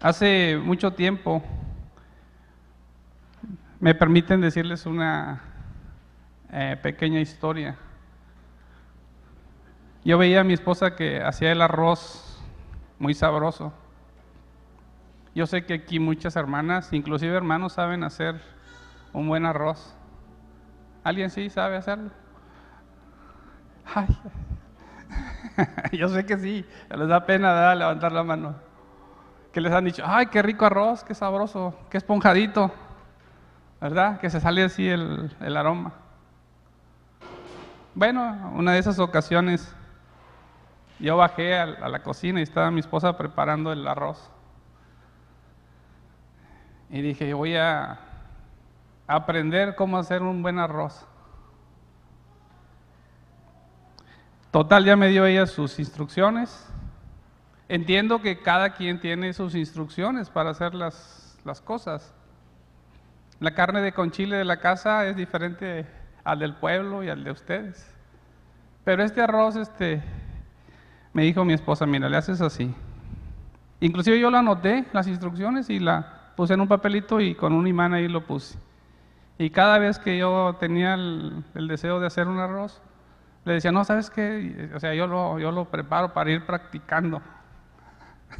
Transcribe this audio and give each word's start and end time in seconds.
Hace 0.00 0.56
mucho 0.62 0.92
tiempo, 0.92 1.42
me 3.80 3.96
permiten 3.96 4.40
decirles 4.40 4.86
una 4.86 5.40
eh, 6.52 6.78
pequeña 6.80 7.20
historia. 7.20 7.76
Yo 10.04 10.16
veía 10.16 10.42
a 10.42 10.44
mi 10.44 10.52
esposa 10.52 10.94
que 10.94 11.20
hacía 11.20 11.50
el 11.50 11.60
arroz 11.60 12.40
muy 13.00 13.12
sabroso. 13.12 13.72
Yo 15.34 15.48
sé 15.48 15.66
que 15.66 15.74
aquí 15.74 15.98
muchas 15.98 16.36
hermanas, 16.36 16.92
inclusive 16.92 17.36
hermanos, 17.36 17.72
saben 17.72 18.04
hacer 18.04 18.40
un 19.12 19.26
buen 19.26 19.46
arroz. 19.46 19.96
¿Alguien 21.02 21.30
sí 21.30 21.50
sabe 21.50 21.76
hacerlo? 21.76 22.12
Ay. 23.92 24.16
Yo 25.98 26.08
sé 26.08 26.24
que 26.24 26.38
sí, 26.38 26.64
les 26.88 27.08
da 27.08 27.26
pena 27.26 27.74
levantar 27.74 28.12
la 28.12 28.22
mano. 28.22 28.67
Que 29.52 29.60
les 29.60 29.72
han 29.72 29.84
dicho, 29.84 30.02
ay, 30.06 30.26
qué 30.26 30.42
rico 30.42 30.66
arroz, 30.66 31.04
qué 31.04 31.14
sabroso, 31.14 31.74
qué 31.90 31.98
esponjadito, 31.98 32.70
¿verdad? 33.80 34.20
Que 34.20 34.30
se 34.30 34.40
sale 34.40 34.62
así 34.62 34.88
el, 34.88 35.34
el 35.40 35.56
aroma. 35.56 35.92
Bueno, 37.94 38.52
una 38.54 38.72
de 38.72 38.78
esas 38.78 38.98
ocasiones 38.98 39.74
yo 41.00 41.16
bajé 41.16 41.56
a, 41.58 41.66
la 41.66 42.02
cocina 42.02 42.40
y 42.40 42.42
estaba 42.42 42.70
mi 42.70 42.80
esposa 42.80 43.16
preparando 43.16 43.72
el 43.72 43.86
arroz. 43.86 44.30
Y 46.90 47.02
dije, 47.02 47.32
voy 47.34 47.56
a 47.56 47.98
aprender 49.06 49.74
cómo 49.74 49.98
hacer 49.98 50.22
un 50.22 50.42
buen 50.42 50.58
arroz. 50.58 51.06
Total, 54.50 54.84
ya 54.84 54.96
me 54.96 55.08
dio 55.08 55.26
ella 55.26 55.46
sus 55.46 55.78
instrucciones. 55.78 56.72
Entiendo 57.68 58.22
que 58.22 58.40
cada 58.40 58.70
quien 58.70 59.00
tiene 59.00 59.32
sus 59.32 59.54
instrucciones 59.54 60.30
para 60.30 60.50
hacer 60.50 60.74
las, 60.74 61.38
las 61.44 61.60
cosas. 61.60 62.14
La 63.40 63.52
carne 63.52 63.82
de 63.82 63.92
conchile 63.92 64.36
de 64.36 64.44
la 64.44 64.58
casa 64.58 65.06
es 65.06 65.16
diferente 65.16 65.86
al 66.24 66.38
del 66.38 66.54
pueblo 66.54 67.04
y 67.04 67.08
al 67.08 67.24
de 67.24 67.30
ustedes. 67.30 67.94
Pero 68.84 69.02
este 69.02 69.20
arroz, 69.20 69.56
este, 69.56 70.02
me 71.12 71.22
dijo 71.22 71.44
mi 71.44 71.52
esposa, 71.52 71.84
mira, 71.84 72.08
le 72.08 72.16
haces 72.16 72.40
así. 72.40 72.74
Inclusive 73.80 74.18
yo 74.18 74.30
lo 74.30 74.38
anoté, 74.38 74.86
las 74.92 75.06
instrucciones, 75.06 75.70
y 75.70 75.78
la 75.78 76.32
puse 76.36 76.54
en 76.54 76.60
un 76.60 76.68
papelito 76.68 77.20
y 77.20 77.34
con 77.34 77.52
un 77.52 77.66
imán 77.66 77.92
ahí 77.92 78.08
lo 78.08 78.24
puse. 78.24 78.58
Y 79.38 79.50
cada 79.50 79.78
vez 79.78 79.98
que 79.98 80.18
yo 80.18 80.56
tenía 80.58 80.94
el, 80.94 81.68
deseo 81.68 82.00
de 82.00 82.06
hacer 82.06 82.26
un 82.26 82.38
arroz, 82.38 82.80
le 83.44 83.54
decía, 83.54 83.70
no, 83.70 83.84
¿sabes 83.84 84.10
qué? 84.10 84.70
O 84.74 84.80
sea, 84.80 84.94
yo 84.94 85.06
lo, 85.06 85.38
yo 85.38 85.52
lo 85.52 85.66
preparo 85.66 86.12
para 86.12 86.30
ir 86.30 86.44
practicando. 86.44 87.22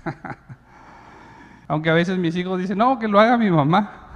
Aunque 1.68 1.90
a 1.90 1.94
veces 1.94 2.18
mis 2.18 2.34
hijos 2.36 2.58
dicen, 2.58 2.78
no, 2.78 2.98
que 2.98 3.08
lo 3.08 3.20
haga 3.20 3.36
mi 3.36 3.50
mamá. 3.50 4.08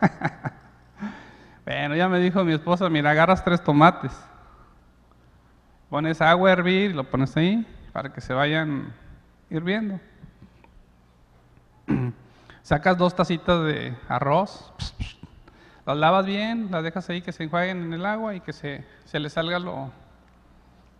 bueno, 1.64 1.96
ya 1.96 2.08
me 2.08 2.18
dijo 2.18 2.44
mi 2.44 2.52
esposa, 2.52 2.90
mira, 2.90 3.10
agarras 3.10 3.42
tres 3.42 3.62
tomates, 3.62 4.12
pones 5.88 6.20
agua 6.20 6.50
a 6.50 6.52
hervir 6.52 6.90
y 6.90 6.94
lo 6.94 7.04
pones 7.04 7.36
ahí 7.36 7.66
para 7.92 8.12
que 8.12 8.20
se 8.20 8.34
vayan 8.34 8.92
hirviendo. 9.48 9.98
Sacas 12.62 12.98
dos 12.98 13.14
tacitas 13.14 13.64
de 13.64 13.96
arroz, 14.08 14.72
las 15.86 15.96
lavas 15.96 16.26
bien, 16.26 16.68
las 16.70 16.82
dejas 16.82 17.08
ahí 17.08 17.22
que 17.22 17.32
se 17.32 17.44
enjuaguen 17.44 17.84
en 17.84 17.92
el 17.94 18.04
agua 18.04 18.34
y 18.34 18.40
que 18.40 18.52
se, 18.52 18.84
se 19.04 19.20
le 19.20 19.30
salga 19.30 19.58
lo, 19.58 19.92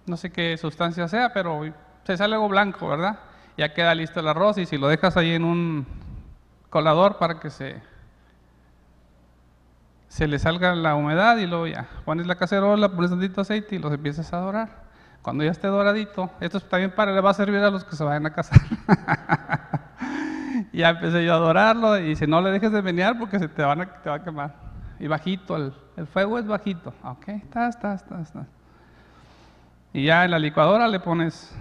no 0.06 0.16
sé 0.16 0.31
qué 0.31 0.56
sustancia 0.56 1.08
sea, 1.08 1.33
pero 1.33 1.62
se 2.05 2.16
sale 2.16 2.34
algo 2.34 2.48
blanco, 2.48 2.88
¿verdad? 2.88 3.19
Ya 3.56 3.72
queda 3.72 3.94
listo 3.94 4.20
el 4.20 4.28
arroz 4.28 4.58
y 4.58 4.66
si 4.66 4.76
lo 4.76 4.88
dejas 4.88 5.16
ahí 5.16 5.32
en 5.32 5.44
un 5.44 5.86
colador 6.68 7.18
para 7.18 7.40
que 7.40 7.50
se, 7.50 7.80
se 10.08 10.26
le 10.26 10.38
salga 10.38 10.74
la 10.74 10.94
humedad 10.94 11.38
y 11.38 11.46
luego 11.46 11.66
ya 11.66 11.88
pones 12.04 12.26
la 12.26 12.36
cacerola, 12.36 12.91
pones 12.91 13.10
tantito 13.10 13.41
aceite 13.41 13.76
y 13.76 13.78
los 13.78 13.92
empiezas 13.92 14.32
a 14.32 14.38
dorar. 14.38 14.86
Cuando 15.22 15.42
ya 15.42 15.50
esté 15.50 15.69
doradito, 15.69 16.31
esto 16.41 16.60
también 16.60 16.92
para 16.92 17.12
le 17.12 17.20
va 17.20 17.31
a 17.31 17.34
servir 17.34 17.60
a 17.60 17.70
los 17.70 17.84
que 17.84 17.97
se 17.97 18.04
vayan 18.04 18.26
a 18.26 18.32
casar. 18.32 18.60
ya 20.72 20.91
empecé 20.91 21.25
yo 21.25 21.32
a 21.32 21.36
adorarlo 21.36 21.98
y 21.98 22.10
dice, 22.10 22.26
no 22.26 22.41
le 22.41 22.50
dejes 22.50 22.70
de 22.70 22.82
menear 22.82 23.19
porque 23.19 23.38
se 23.38 23.48
te, 23.48 23.62
van 23.62 23.81
a, 23.81 23.86
te 23.86 24.10
va 24.10 24.16
a 24.16 24.22
quemar 24.22 24.66
y 24.98 25.06
bajito, 25.06 25.56
el, 25.56 26.06
fuego 26.06 26.38
es 26.38 26.47
bajito. 26.47 26.94
Ok, 27.02 27.28
está, 27.28 27.69
está, 27.69 27.94
está, 27.94 28.20
está. 28.20 28.47
Y 29.92 30.04
ya 30.04 30.25
en 30.25 30.31
la 30.31 30.38
licuadora 30.38 30.88
le 30.88 31.00
pones 31.00 31.54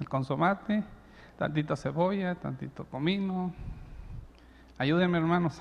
el 0.00 0.08
consomate, 0.08 0.82
tantita 1.38 1.76
cebolla, 1.76 2.34
tantito 2.34 2.84
comino. 2.84 3.52
Ayúdenme, 4.78 5.18
hermanos. 5.18 5.58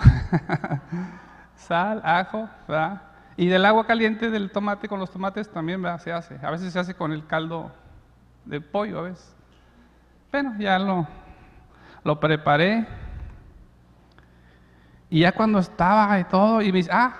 Sal, 1.55 2.01
ajo, 2.03 2.49
¿verdad? 2.67 3.01
Y 3.37 3.47
del 3.47 3.65
agua 3.65 3.85
caliente 3.85 4.29
del 4.29 4.51
tomate 4.51 4.87
con 4.87 4.99
los 4.99 5.11
tomates 5.11 5.49
también 5.49 5.81
¿verdad? 5.81 5.99
se 5.99 6.11
hace. 6.11 6.39
A 6.41 6.51
veces 6.51 6.71
se 6.73 6.79
hace 6.79 6.95
con 6.95 7.11
el 7.11 7.25
caldo 7.27 7.71
de 8.45 8.61
pollo, 8.61 8.99
a 8.99 9.03
veces. 9.03 9.35
Bueno, 10.31 10.55
ya 10.59 10.79
lo, 10.79 11.07
lo 12.03 12.19
preparé 12.19 12.87
y 15.09 15.21
ya 15.21 15.31
cuando 15.31 15.59
estaba 15.59 16.19
y 16.19 16.23
todo, 16.25 16.61
y 16.61 16.71
me 16.71 16.79
dice, 16.79 16.89
ah, 16.91 17.13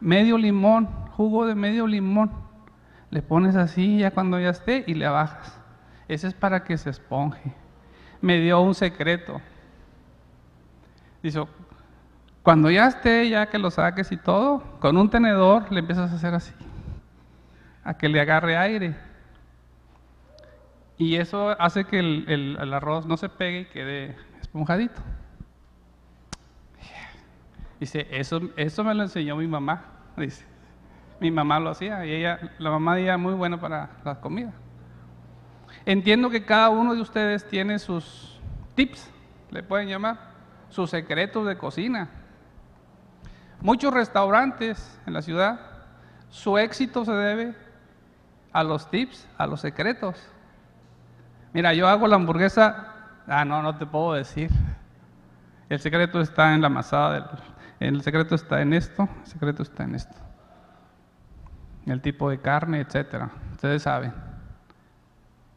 medio 0.00 0.36
limón, 0.36 0.86
jugo 1.16 1.46
de 1.46 1.54
medio 1.54 1.86
limón. 1.86 2.30
Le 3.10 3.22
pones 3.22 3.56
así 3.56 3.98
ya 3.98 4.12
cuando 4.12 4.38
ya 4.38 4.50
esté 4.50 4.84
y 4.86 4.94
le 4.94 5.08
bajas. 5.08 5.58
Ese 6.06 6.28
es 6.28 6.34
para 6.34 6.62
que 6.62 6.78
se 6.78 6.90
esponje. 6.90 7.54
Me 8.20 8.38
dio 8.38 8.60
un 8.60 8.74
secreto. 8.74 9.40
Dice, 11.22 11.42
cuando 12.42 12.70
ya 12.70 12.88
esté, 12.88 13.28
ya 13.28 13.46
que 13.46 13.58
lo 13.58 13.70
saques 13.70 14.10
y 14.12 14.16
todo, 14.16 14.62
con 14.80 14.96
un 14.96 15.10
tenedor 15.10 15.70
le 15.70 15.80
empiezas 15.80 16.10
a 16.10 16.14
hacer 16.14 16.34
así, 16.34 16.52
a 17.84 17.94
que 17.94 18.08
le 18.08 18.20
agarre 18.20 18.56
aire. 18.56 18.96
Y 20.96 21.16
eso 21.16 21.56
hace 21.60 21.84
que 21.84 21.98
el, 21.98 22.56
el 22.58 22.74
arroz 22.74 23.06
no 23.06 23.16
se 23.16 23.28
pegue 23.28 23.60
y 23.60 23.64
quede 23.66 24.16
esponjadito. 24.40 25.00
Dice, 27.80 28.06
eso, 28.10 28.42
eso 28.56 28.84
me 28.84 28.92
lo 28.92 29.02
enseñó 29.02 29.36
mi 29.36 29.46
mamá. 29.46 29.82
Dice, 30.18 30.44
mi 31.18 31.30
mamá 31.30 31.58
lo 31.58 31.70
hacía 31.70 32.04
y 32.04 32.12
ella, 32.12 32.38
la 32.58 32.70
mamá 32.70 32.98
era 32.98 33.16
muy 33.16 33.32
buena 33.32 33.58
para 33.58 33.88
la 34.04 34.20
comida. 34.20 34.52
Entiendo 35.86 36.30
que 36.30 36.44
cada 36.44 36.70
uno 36.70 36.94
de 36.94 37.00
ustedes 37.00 37.46
tiene 37.48 37.78
sus 37.78 38.38
tips, 38.74 39.10
le 39.50 39.62
pueden 39.62 39.88
llamar, 39.88 40.18
sus 40.68 40.90
secretos 40.90 41.46
de 41.46 41.56
cocina. 41.56 42.08
Muchos 43.60 43.92
restaurantes 43.92 45.00
en 45.06 45.12
la 45.12 45.22
ciudad, 45.22 45.60
su 46.28 46.58
éxito 46.58 47.04
se 47.04 47.12
debe 47.12 47.54
a 48.52 48.62
los 48.62 48.90
tips, 48.90 49.28
a 49.36 49.46
los 49.46 49.60
secretos. 49.60 50.16
Mira, 51.52 51.74
yo 51.74 51.88
hago 51.88 52.06
la 52.06 52.16
hamburguesa, 52.16 52.94
ah, 53.26 53.44
no, 53.44 53.62
no 53.62 53.76
te 53.76 53.86
puedo 53.86 54.12
decir. 54.12 54.50
El 55.68 55.80
secreto 55.80 56.20
está 56.20 56.54
en 56.54 56.62
la 56.62 56.68
masada 56.68 57.14
del, 57.14 57.24
el 57.80 58.02
secreto 58.02 58.34
está 58.34 58.60
en 58.60 58.72
esto, 58.72 59.08
el 59.20 59.26
secreto 59.26 59.62
está 59.62 59.84
en 59.84 59.94
esto. 59.94 60.16
El 61.86 62.00
tipo 62.00 62.28
de 62.30 62.40
carne, 62.40 62.80
etcétera. 62.80 63.30
Ustedes 63.52 63.82
saben. 63.82 64.29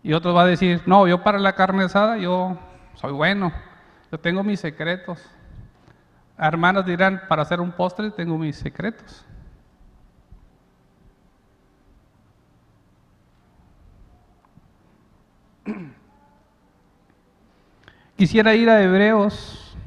Y 0.03 0.11
otro 0.13 0.33
va 0.33 0.43
a 0.43 0.45
decir, 0.45 0.81
no, 0.85 1.07
yo 1.07 1.23
para 1.23 1.39
la 1.39 1.53
carne 1.53 1.85
asada, 1.85 2.17
yo 2.17 2.59
soy 2.95 3.13
bueno, 3.13 3.53
yo 4.11 4.19
tengo 4.19 4.43
mis 4.43 4.59
secretos. 4.59 5.25
Hermanos 6.37 6.85
dirán, 6.85 7.21
para 7.29 7.43
hacer 7.43 7.61
un 7.61 7.71
postre 7.71 8.11
tengo 8.11 8.37
mis 8.37 8.57
secretos. 8.57 9.25
Quisiera 18.17 18.53
ir 18.55 18.69
a 18.69 18.83
Hebreos 18.83 19.77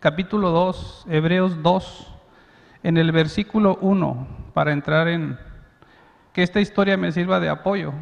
capítulo 0.00 0.50
2, 0.50 1.06
Hebreos 1.08 1.62
2, 1.62 2.12
en 2.82 2.96
el 2.98 3.12
versículo 3.12 3.78
1, 3.80 4.26
para 4.52 4.72
entrar 4.72 5.06
en 5.06 5.38
que 6.32 6.42
esta 6.42 6.60
historia 6.60 6.96
me 6.96 7.12
sirva 7.12 7.38
de 7.38 7.48
apoyo. 7.48 7.94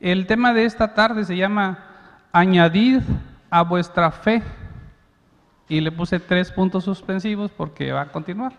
El 0.00 0.26
tema 0.26 0.54
de 0.54 0.64
esta 0.64 0.94
tarde 0.94 1.24
se 1.24 1.36
llama 1.36 1.78
Añadid 2.32 3.00
a 3.50 3.62
vuestra 3.62 4.10
fe. 4.10 4.42
Y 5.68 5.80
le 5.80 5.92
puse 5.92 6.18
tres 6.18 6.50
puntos 6.50 6.84
suspensivos 6.84 7.50
porque 7.50 7.92
va 7.92 8.02
a 8.02 8.12
continuar. 8.12 8.52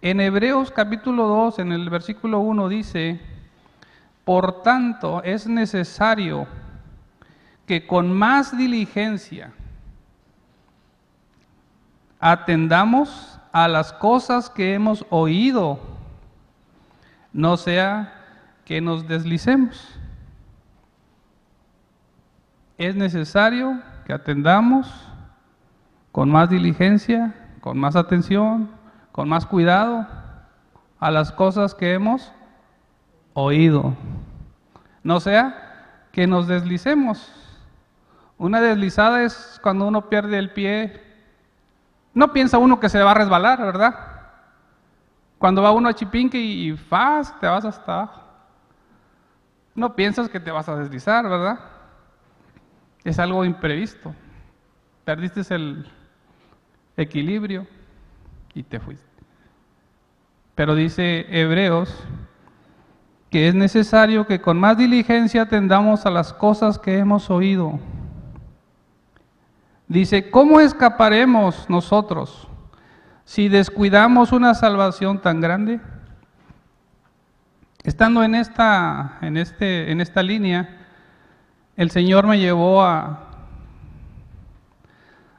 En 0.00 0.20
Hebreos 0.20 0.70
capítulo 0.70 1.26
2, 1.26 1.60
en 1.60 1.72
el 1.72 1.88
versículo 1.88 2.40
1 2.40 2.68
dice, 2.68 3.20
por 4.24 4.62
tanto 4.62 5.22
es 5.22 5.46
necesario 5.46 6.46
que 7.66 7.86
con 7.86 8.12
más 8.12 8.56
diligencia 8.56 9.52
atendamos 12.18 13.38
a 13.52 13.68
las 13.68 13.92
cosas 13.92 14.50
que 14.50 14.74
hemos 14.74 15.06
oído, 15.10 15.91
no 17.32 17.56
sea 17.56 18.12
que 18.64 18.80
nos 18.80 19.08
deslicemos. 19.08 19.98
Es 22.78 22.94
necesario 22.94 23.80
que 24.06 24.12
atendamos 24.12 24.90
con 26.10 26.30
más 26.30 26.50
diligencia, 26.50 27.34
con 27.60 27.78
más 27.78 27.96
atención, 27.96 28.70
con 29.12 29.28
más 29.28 29.46
cuidado 29.46 30.06
a 30.98 31.10
las 31.10 31.32
cosas 31.32 31.74
que 31.74 31.94
hemos 31.94 32.32
oído. 33.34 33.94
No 35.02 35.20
sea 35.20 36.06
que 36.12 36.26
nos 36.26 36.46
deslicemos. 36.46 37.32
Una 38.38 38.60
deslizada 38.60 39.22
es 39.22 39.60
cuando 39.62 39.86
uno 39.86 40.08
pierde 40.08 40.38
el 40.38 40.52
pie. 40.52 41.02
No 42.14 42.32
piensa 42.32 42.58
uno 42.58 42.80
que 42.80 42.88
se 42.88 43.02
va 43.02 43.12
a 43.12 43.14
resbalar, 43.14 43.60
¿verdad? 43.60 44.11
Cuando 45.42 45.60
va 45.60 45.72
uno 45.72 45.88
a 45.88 45.92
Chipinque 45.92 46.38
y, 46.38 46.70
y 46.70 46.76
te 46.76 47.46
vas 47.48 47.64
hasta 47.64 47.92
abajo. 47.92 48.22
No 49.74 49.96
piensas 49.96 50.28
que 50.28 50.38
te 50.38 50.52
vas 50.52 50.68
a 50.68 50.76
deslizar, 50.76 51.28
¿verdad? 51.28 51.58
Es 53.02 53.18
algo 53.18 53.44
imprevisto. 53.44 54.14
Perdiste 55.04 55.42
el 55.52 55.84
equilibrio 56.96 57.66
y 58.54 58.62
te 58.62 58.78
fuiste. 58.78 59.04
Pero 60.54 60.76
dice 60.76 61.26
Hebreos 61.28 61.92
que 63.28 63.48
es 63.48 63.54
necesario 63.56 64.28
que 64.28 64.40
con 64.40 64.60
más 64.60 64.78
diligencia 64.78 65.42
atendamos 65.42 66.06
a 66.06 66.10
las 66.10 66.32
cosas 66.32 66.78
que 66.78 66.98
hemos 66.98 67.30
oído. 67.30 67.80
Dice, 69.88 70.30
¿cómo 70.30 70.60
escaparemos 70.60 71.68
nosotros 71.68 72.46
si 73.24 73.48
descuidamos 73.48 74.32
una 74.32 74.54
salvación 74.54 75.20
tan 75.20 75.40
grande? 75.40 75.80
Estando 77.82 78.22
en 78.22 78.34
esta, 78.34 79.18
en 79.22 79.36
este, 79.36 79.90
en 79.90 80.00
esta 80.00 80.22
línea, 80.22 80.78
el 81.76 81.90
Señor 81.90 82.26
me 82.26 82.38
llevó 82.38 82.82
a, 82.84 83.28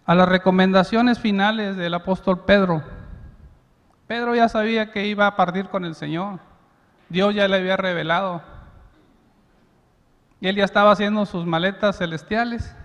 a 0.05 0.15
las 0.15 0.27
recomendaciones 0.27 1.19
finales 1.19 1.77
del 1.77 1.93
apóstol 1.93 2.43
Pedro. 2.43 2.83
Pedro 4.07 4.35
ya 4.35 4.49
sabía 4.49 4.91
que 4.91 5.07
iba 5.07 5.25
a 5.25 5.35
partir 5.35 5.69
con 5.69 5.85
el 5.85 5.95
Señor. 5.95 6.39
Dios 7.07 7.33
ya 7.33 7.47
le 7.47 7.57
había 7.57 7.77
revelado. 7.77 8.41
Y 10.41 10.47
él 10.49 10.57
ya 10.57 10.65
estaba 10.65 10.91
haciendo 10.91 11.25
sus 11.25 11.45
maletas 11.45 11.97
celestiales. 11.97 12.75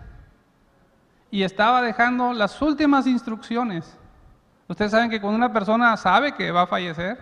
Y 1.32 1.42
estaba 1.42 1.82
dejando 1.82 2.32
las 2.32 2.62
últimas 2.62 3.08
instrucciones. 3.08 3.97
Ustedes 4.68 4.90
saben 4.90 5.08
que 5.08 5.20
cuando 5.20 5.38
una 5.38 5.52
persona 5.52 5.96
sabe 5.96 6.32
que 6.32 6.50
va 6.50 6.62
a 6.62 6.66
fallecer, 6.66 7.18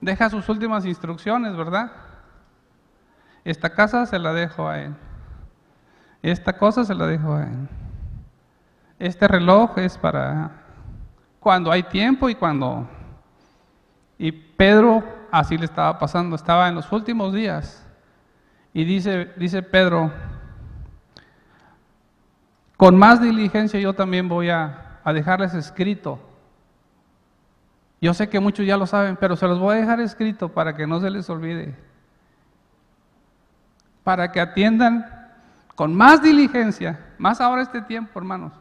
deja 0.00 0.28
sus 0.28 0.48
últimas 0.48 0.84
instrucciones, 0.84 1.56
¿verdad? 1.56 1.92
Esta 3.44 3.70
casa 3.70 4.04
se 4.06 4.18
la 4.18 4.32
dejo 4.32 4.68
a 4.68 4.80
él. 4.80 4.94
Esta 6.22 6.52
cosa 6.58 6.84
se 6.84 6.94
la 6.94 7.06
dejo 7.06 7.34
a 7.34 7.44
él. 7.44 7.68
Este 8.98 9.26
reloj 9.26 9.78
es 9.78 9.96
para 9.96 10.50
cuando 11.40 11.70
hay 11.70 11.84
tiempo 11.84 12.28
y 12.28 12.34
cuando... 12.34 12.88
Y 14.18 14.30
Pedro 14.30 15.02
así 15.32 15.56
le 15.56 15.64
estaba 15.64 15.98
pasando, 15.98 16.36
estaba 16.36 16.68
en 16.68 16.74
los 16.76 16.90
últimos 16.92 17.32
días. 17.32 17.84
Y 18.72 18.84
dice, 18.84 19.32
dice 19.36 19.62
Pedro, 19.62 20.12
con 22.76 22.96
más 22.96 23.20
diligencia 23.20 23.80
yo 23.80 23.92
también 23.92 24.28
voy 24.28 24.50
a, 24.50 24.91
a 25.04 25.12
dejarles 25.12 25.54
escrito. 25.54 26.18
Yo 28.00 28.14
sé 28.14 28.28
que 28.28 28.40
muchos 28.40 28.66
ya 28.66 28.76
lo 28.76 28.86
saben, 28.86 29.16
pero 29.16 29.36
se 29.36 29.46
los 29.46 29.58
voy 29.58 29.76
a 29.76 29.80
dejar 29.80 30.00
escrito 30.00 30.48
para 30.48 30.74
que 30.74 30.86
no 30.86 31.00
se 31.00 31.10
les 31.10 31.28
olvide 31.30 31.74
para 34.04 34.32
que 34.32 34.40
atiendan 34.40 35.06
con 35.74 35.94
más 35.94 36.22
diligencia, 36.22 37.14
más 37.18 37.40
ahora 37.40 37.62
este 37.62 37.82
tiempo, 37.82 38.18
hermanos, 38.18 38.52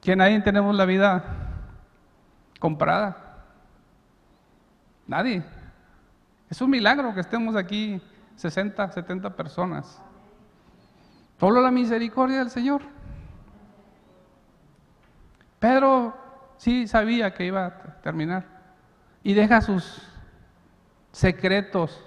que 0.00 0.16
nadie 0.16 0.40
tenemos 0.40 0.74
la 0.74 0.84
vida 0.84 1.24
comprada. 2.58 3.16
Nadie. 5.06 5.44
Es 6.50 6.60
un 6.60 6.70
milagro 6.70 7.14
que 7.14 7.20
estemos 7.20 7.54
aquí 7.54 8.00
60, 8.36 8.92
70 8.92 9.36
personas. 9.36 10.00
Solo 11.38 11.60
la 11.60 11.70
misericordia 11.70 12.38
del 12.38 12.50
Señor. 12.50 12.82
Pedro 15.58 16.16
sí 16.56 16.86
sabía 16.86 17.34
que 17.34 17.44
iba 17.46 17.66
a 17.66 18.00
terminar 18.02 18.44
y 19.22 19.34
deja 19.34 19.60
sus 19.60 20.02
secretos 21.12 22.02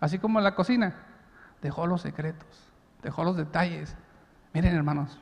Así 0.00 0.18
como 0.18 0.38
en 0.38 0.44
la 0.44 0.54
cocina, 0.54 0.94
dejó 1.60 1.86
los 1.86 2.00
secretos, 2.00 2.48
dejó 3.02 3.22
los 3.22 3.36
detalles. 3.36 3.94
Miren 4.54 4.74
hermanos, 4.74 5.20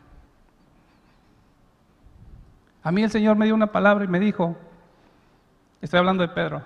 a 2.82 2.92
mí 2.92 3.02
el 3.02 3.10
Señor 3.10 3.36
me 3.36 3.44
dio 3.44 3.56
una 3.56 3.72
palabra 3.72 4.04
y 4.04 4.08
me 4.08 4.20
dijo, 4.20 4.56
estoy 5.82 5.98
hablando 5.98 6.22
de 6.22 6.28
Pedro, 6.28 6.62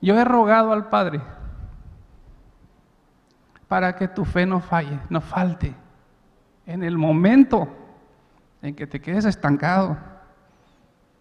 yo 0.00 0.18
he 0.18 0.24
rogado 0.24 0.72
al 0.72 0.88
Padre 0.88 1.20
para 3.68 3.94
que 3.94 4.08
tu 4.08 4.24
fe 4.24 4.46
no 4.46 4.60
falle, 4.60 4.98
no 5.10 5.20
falte. 5.20 5.74
En 6.64 6.82
el 6.82 6.96
momento 6.96 7.68
en 8.66 8.74
que 8.74 8.86
te 8.86 9.00
quedes 9.00 9.24
estancado, 9.24 9.96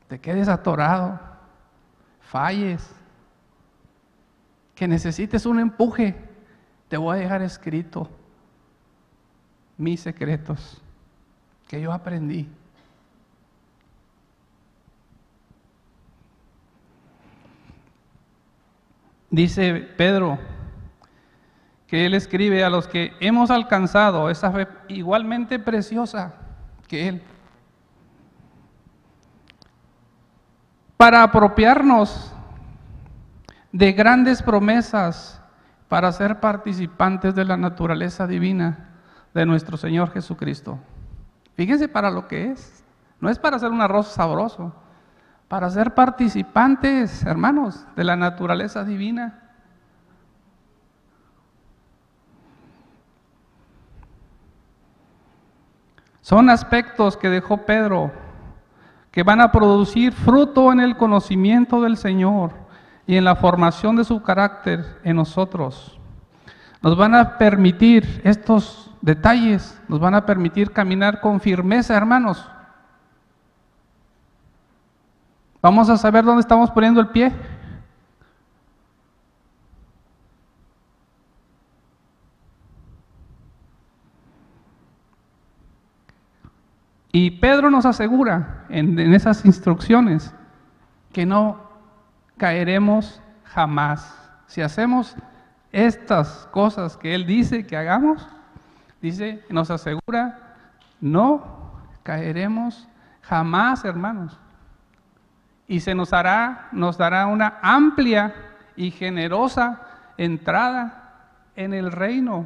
te 0.08 0.20
quedes 0.20 0.48
atorado, 0.48 1.20
falles, 2.20 2.92
que 4.74 4.88
necesites 4.88 5.46
un 5.46 5.60
empuje, 5.60 6.16
te 6.88 6.98
voy 6.98 7.18
a 7.18 7.20
dejar 7.22 7.44
escrito 7.44 8.10
mis 9.78 10.00
secretos 10.00 10.82
que 11.68 11.80
yo 11.80 11.94
aprendí. 11.94 12.50
Dice 19.30 19.76
Pedro 19.98 20.40
que 21.86 22.08
él 22.08 22.16
escribe 22.16 22.64
a 22.64 22.72
los 22.72 22.88
que 22.88 23.14
hemos 23.20 23.52
alcanzado 23.52 24.32
esa 24.32 24.52
fe 24.52 24.68
igualmente 24.88 25.60
preciosa 25.60 26.34
que 26.88 27.08
él. 27.08 27.22
Para 30.98 31.24
apropiarnos 31.24 32.34
de 33.72 33.92
grandes 33.92 34.42
promesas 34.42 35.42
para 35.90 36.12
ser 36.12 36.40
participantes 36.40 37.36
de 37.36 37.46
la 37.46 37.58
naturaleza 37.58 38.26
divina 38.26 38.90
de 39.34 39.46
nuestro 39.46 39.78
Señor 39.78 40.12
Jesucristo. 40.12 40.80
Fíjense 41.56 41.88
para 41.88 42.10
lo 42.10 42.28
que 42.28 42.52
es. 42.52 42.84
No 43.20 43.30
es 43.30 43.40
para 43.40 43.58
hacer 43.58 43.72
un 43.72 43.82
arroz 43.82 44.08
sabroso, 44.08 44.74
para 45.48 45.70
ser 45.70 45.94
participantes, 45.94 47.24
hermanos, 47.26 47.86
de 47.96 48.04
la 48.04 48.16
naturaleza 48.16 48.84
divina. 48.84 49.42
Son 56.22 56.50
aspectos 56.50 57.18
que 57.18 57.30
dejó 57.30 57.66
Pedro 57.66 58.12
que 59.16 59.24
van 59.24 59.40
a 59.40 59.50
producir 59.50 60.12
fruto 60.12 60.74
en 60.74 60.82
el 60.82 60.98
conocimiento 60.98 61.82
del 61.82 61.96
Señor 61.96 62.52
y 63.08 63.16
en 63.16 63.24
la 63.24 63.38
formación 63.38 63.96
de 63.96 64.04
su 64.04 64.22
carácter 64.22 65.00
en 65.06 65.16
nosotros. 65.16 65.98
Nos 66.82 66.98
van 66.98 67.16
a 67.16 67.38
permitir 67.38 68.20
estos 68.26 68.92
detalles, 69.00 69.82
nos 69.88 70.02
van 70.02 70.16
a 70.16 70.26
permitir 70.26 70.74
caminar 70.74 71.22
con 71.22 71.40
firmeza, 71.40 71.96
hermanos. 71.96 72.46
Vamos 75.62 75.90
a 75.90 75.96
saber 75.96 76.26
dónde 76.26 76.42
estamos 76.42 76.70
poniendo 76.70 77.00
el 77.00 77.08
pie. 77.08 77.32
Y 87.18 87.32
Pedro 87.32 87.72
nos 87.72 87.86
asegura 87.86 88.66
en, 88.68 89.00
esas 89.14 89.46
instrucciones 89.46 90.36
que 91.14 91.26
no 91.26 91.62
caeremos 92.36 93.22
jamás. 93.46 94.14
Si 94.48 94.62
hacemos 94.62 95.16
estas 95.72 96.46
cosas 96.52 96.98
que 96.98 97.16
Él 97.16 97.26
dice 97.26 97.66
que 97.66 97.78
hagamos, 97.78 98.28
dice, 99.02 99.46
nos 99.50 99.72
asegura, 99.72 100.58
no 101.00 101.72
caeremos 102.04 102.86
jamás, 103.22 103.86
hermanos. 103.86 104.38
Y 105.70 105.80
se 105.80 105.96
nos 105.96 106.12
hará, 106.12 106.68
nos 106.74 106.98
dará 106.98 107.28
una 107.28 107.60
amplia 107.62 108.36
y 108.76 108.92
generosa 108.92 109.80
entrada 110.18 111.14
en 111.56 111.74
el 111.74 111.94
reino. 111.94 112.46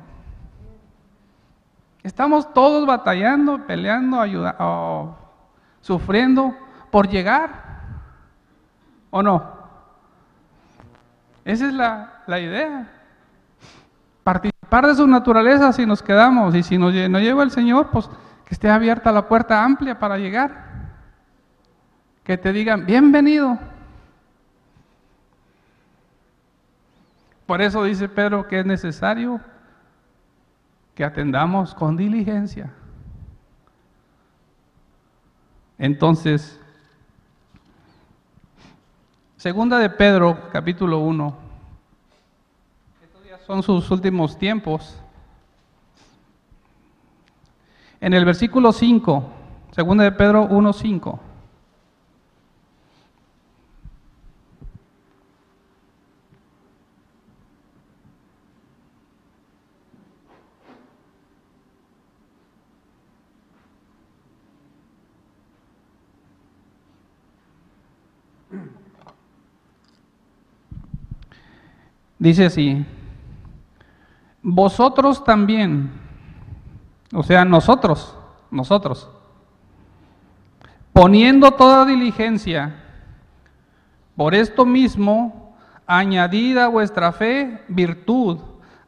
Estamos 2.03 2.53
todos 2.53 2.85
batallando, 2.85 3.65
peleando, 3.65 4.19
ayudando, 4.21 5.17
sufriendo 5.81 6.55
por 6.91 7.09
llegar. 7.09 7.69
¿O 9.09 9.21
no? 9.21 9.43
Esa 11.43 11.67
es 11.67 11.73
la, 11.73 12.23
la 12.27 12.39
idea. 12.39 12.89
Participar 14.23 14.87
de 14.87 14.95
su 14.95 15.07
naturaleza 15.07 15.73
si 15.73 15.85
nos 15.85 16.01
quedamos 16.01 16.55
y 16.55 16.63
si 16.63 16.77
nos, 16.77 16.93
no 16.93 17.19
lleva 17.19 17.43
el 17.43 17.51
Señor, 17.51 17.89
pues 17.89 18.09
que 18.45 18.53
esté 18.53 18.69
abierta 18.69 19.11
la 19.11 19.27
puerta 19.27 19.63
amplia 19.63 19.99
para 19.99 20.17
llegar. 20.17 20.67
Que 22.23 22.37
te 22.37 22.53
digan, 22.53 22.85
bienvenido. 22.85 23.57
Por 27.45 27.61
eso 27.61 27.83
dice 27.83 28.07
Pedro 28.07 28.47
que 28.47 28.59
es 28.59 28.65
necesario 28.65 29.41
que 30.99 31.05
atendamos 31.05 31.73
con 31.73 31.95
diligencia. 31.95 32.73
Entonces, 35.77 36.59
segunda 39.37 39.77
de 39.77 39.89
Pedro, 39.89 40.49
capítulo 40.51 40.99
1. 40.99 41.37
Estos 43.01 43.23
días 43.23 43.39
son 43.47 43.63
sus 43.63 43.89
últimos 43.91 44.37
tiempos. 44.37 44.99
En 48.01 48.13
el 48.13 48.25
versículo 48.25 48.73
5, 48.73 49.23
segunda 49.71 50.03
de 50.03 50.11
Pedro 50.11 50.47
1, 50.47 50.73
5. 50.73 51.19
Dice 72.19 72.47
así, 72.47 72.85
vosotros 74.41 75.23
también, 75.23 75.89
o 77.13 77.23
sea, 77.23 77.45
nosotros, 77.45 78.15
nosotros, 78.51 79.09
poniendo 80.91 81.51
toda 81.51 81.85
diligencia, 81.85 82.75
por 84.17 84.35
esto 84.35 84.65
mismo, 84.65 85.55
añadida 85.87 86.67
vuestra 86.67 87.13
fe 87.13 87.63
virtud, 87.69 88.39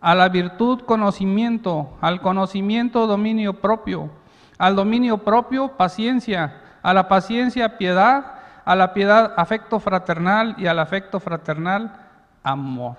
a 0.02 0.14
la 0.14 0.28
virtud 0.28 0.82
conocimiento, 0.82 1.98
al 2.02 2.22
conocimiento 2.22 3.08
dominio 3.08 3.62
propio, 3.62 4.10
al 4.58 4.76
dominio 4.76 5.20
propio 5.20 5.78
paciencia, 5.78 6.62
a 6.84 6.94
la 6.94 7.08
paciencia 7.08 7.78
piedad, 7.78 8.34
a 8.66 8.76
la 8.76 8.94
piedad 8.94 9.34
afecto 9.38 9.80
fraternal 9.80 10.56
y 10.58 10.68
al 10.68 10.80
afecto 10.80 11.20
fraternal 11.20 11.96
amor. 12.44 12.98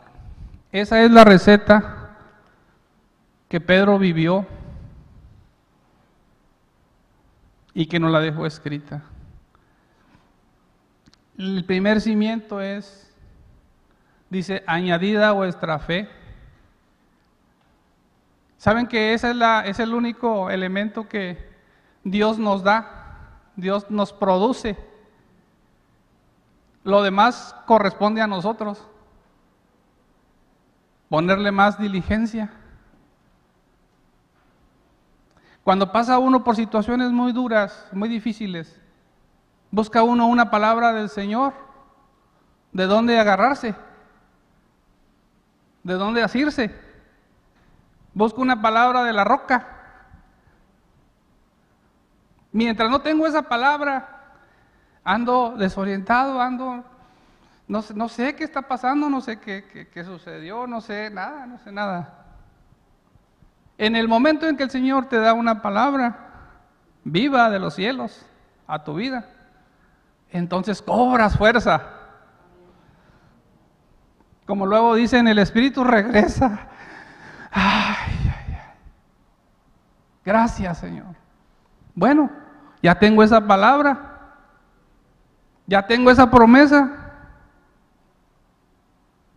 Esa 0.72 1.02
es 1.02 1.10
la 1.10 1.22
receta 1.22 2.16
que 3.50 3.60
Pedro 3.60 3.98
vivió 3.98 4.46
y 7.74 7.84
que 7.84 8.00
nos 8.00 8.10
la 8.10 8.20
dejó 8.20 8.46
escrita. 8.46 9.02
El 11.36 11.66
primer 11.66 12.00
cimiento 12.00 12.62
es, 12.62 13.14
dice, 14.30 14.64
añadida 14.66 15.32
vuestra 15.32 15.78
fe. 15.78 16.08
¿Saben 18.56 18.86
que 18.86 19.12
ese 19.12 19.30
es, 19.30 19.36
la, 19.36 19.66
es 19.66 19.78
el 19.78 19.92
único 19.92 20.48
elemento 20.48 21.06
que 21.06 21.50
Dios 22.02 22.38
nos 22.38 22.62
da? 22.62 23.42
Dios 23.56 23.90
nos 23.90 24.14
produce. 24.14 24.78
Lo 26.82 27.02
demás 27.02 27.54
corresponde 27.66 28.22
a 28.22 28.26
nosotros 28.26 28.88
ponerle 31.12 31.52
más 31.52 31.78
diligencia. 31.78 32.48
Cuando 35.62 35.92
pasa 35.92 36.18
uno 36.18 36.42
por 36.42 36.56
situaciones 36.56 37.10
muy 37.10 37.32
duras, 37.32 37.86
muy 37.92 38.08
difíciles, 38.08 38.80
busca 39.70 40.02
uno 40.02 40.26
una 40.26 40.50
palabra 40.50 40.94
del 40.94 41.10
Señor, 41.10 41.52
de 42.72 42.86
dónde 42.86 43.18
agarrarse, 43.18 43.74
de 45.82 45.94
dónde 45.96 46.22
asirse. 46.22 46.74
Busca 48.14 48.40
una 48.40 48.62
palabra 48.62 49.04
de 49.04 49.12
la 49.12 49.24
roca. 49.24 49.68
Mientras 52.52 52.88
no 52.88 53.02
tengo 53.02 53.26
esa 53.26 53.42
palabra, 53.42 54.38
ando 55.04 55.56
desorientado, 55.58 56.40
ando 56.40 56.82
no, 57.94 58.08
sé 58.08 58.34
qué 58.34 58.44
está 58.44 58.62
pasando, 58.62 59.08
no 59.08 59.20
sé 59.20 59.40
qué, 59.40 59.88
qué 59.92 60.04
sucedió, 60.04 60.66
no 60.66 60.80
sé 60.80 61.08
nada, 61.10 61.46
no 61.46 61.58
sé 61.58 61.72
nada. 61.72 62.26
En 63.78 63.96
el 63.96 64.08
momento 64.08 64.46
en 64.46 64.56
que 64.56 64.64
el 64.64 64.70
Señor 64.70 65.06
te 65.06 65.18
da 65.18 65.32
una 65.32 65.62
palabra 65.62 66.16
viva 67.02 67.48
de 67.48 67.58
los 67.58 67.74
cielos 67.74 68.26
a 68.66 68.84
tu 68.84 68.94
vida, 68.94 69.24
entonces 70.30 70.82
cobras 70.82 71.36
fuerza. 71.38 71.82
Como 74.46 74.66
luego 74.66 74.94
dicen, 74.94 75.26
el 75.26 75.38
Espíritu 75.38 75.82
regresa. 75.82 76.68
Ay. 77.50 78.32
Gracias, 80.24 80.78
Señor. 80.78 81.16
Bueno, 81.94 82.30
ya 82.82 82.98
tengo 82.98 83.22
esa 83.22 83.46
palabra. 83.46 84.10
Ya 85.66 85.86
tengo 85.86 86.10
esa 86.10 86.30
promesa. 86.30 87.01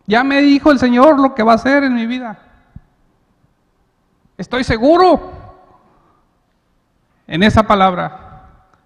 Ya 0.06 0.22
me 0.22 0.40
dijo 0.40 0.70
el 0.70 0.78
Señor 0.78 1.18
lo 1.18 1.34
que 1.34 1.42
va 1.42 1.52
a 1.52 1.56
hacer 1.56 1.84
en 1.84 1.94
mi 1.94 2.06
vida. 2.06 2.38
Estoy 4.38 4.64
seguro 4.64 5.32
en 7.26 7.42
esa 7.42 7.64
palabra. 7.64 8.44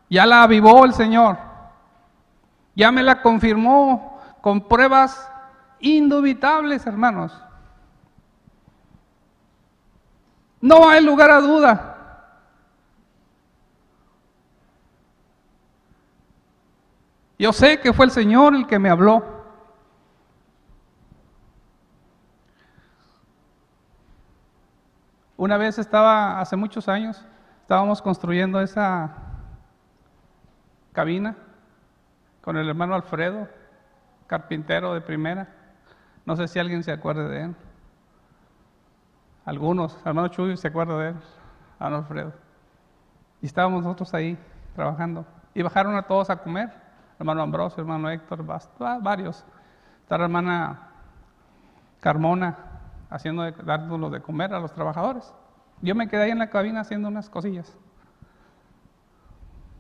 Ya 0.09 0.25
la 0.27 0.43
avivó 0.43 0.85
el 0.85 0.95
Señor. 0.95 1.37
Ya 2.75 2.91
me 2.91 3.03
la 3.03 3.21
confirmó 3.21 4.21
con 4.41 4.67
pruebas 4.67 5.31
indubitables, 5.81 6.87
hermanos. 6.87 7.33
No 10.61 10.89
hay 10.89 11.05
lugar 11.05 11.31
a 11.31 11.41
duda. 11.41 11.97
Yo 17.39 17.53
sé 17.53 17.81
que 17.81 17.93
fue 17.93 18.05
el 18.05 18.11
Señor 18.11 18.55
el 18.55 18.67
que 18.67 18.79
me 18.79 18.91
habló. 18.91 19.40
Una 25.41 25.57
vez 25.57 25.79
estaba, 25.79 26.39
hace 26.39 26.55
muchos 26.55 26.87
años, 26.87 27.25
estábamos 27.63 28.03
construyendo 28.03 28.61
esa 28.61 29.17
cabina 30.93 31.35
con 32.43 32.59
el 32.59 32.69
hermano 32.69 32.95
Alfredo, 32.95 33.49
carpintero 34.27 34.93
de 34.93 35.01
primera. 35.01 35.49
No 36.27 36.37
sé 36.37 36.47
si 36.47 36.59
alguien 36.59 36.85
se 36.85 36.93
acuerde 36.93 37.27
de 37.27 37.45
él. 37.45 37.57
Algunos, 39.47 39.99
hermano 40.05 40.29
Chuy 40.29 40.59
se 40.59 40.69
acuerda 40.69 40.99
de 40.99 41.09
él, 41.09 41.17
hermano 41.77 41.97
Alfredo. 41.97 42.35
Y 43.41 43.47
estábamos 43.47 43.83
nosotros 43.83 44.13
ahí 44.13 44.37
trabajando. 44.75 45.25
Y 45.55 45.63
bajaron 45.63 45.97
a 45.97 46.03
todos 46.03 46.29
a 46.29 46.37
comer, 46.37 46.71
hermano 47.19 47.41
Ambrosio, 47.41 47.81
hermano 47.81 48.11
Héctor, 48.11 48.45
varios. 49.01 49.43
Está 50.03 50.19
la 50.19 50.25
hermana 50.25 50.91
Carmona, 52.01 52.59
haciendo 53.11 53.51
dándolos 53.51 54.13
de 54.13 54.23
comer 54.23 54.55
a 54.55 54.61
los 54.61 54.73
trabajadores. 54.73 55.35
Yo 55.83 55.95
me 55.95 56.09
quedé 56.09 56.25
ahí 56.25 56.31
en 56.31 56.39
la 56.39 56.51
cabina 56.51 56.81
haciendo 56.81 57.09
unas 57.09 57.29
cosillas. 57.29 57.77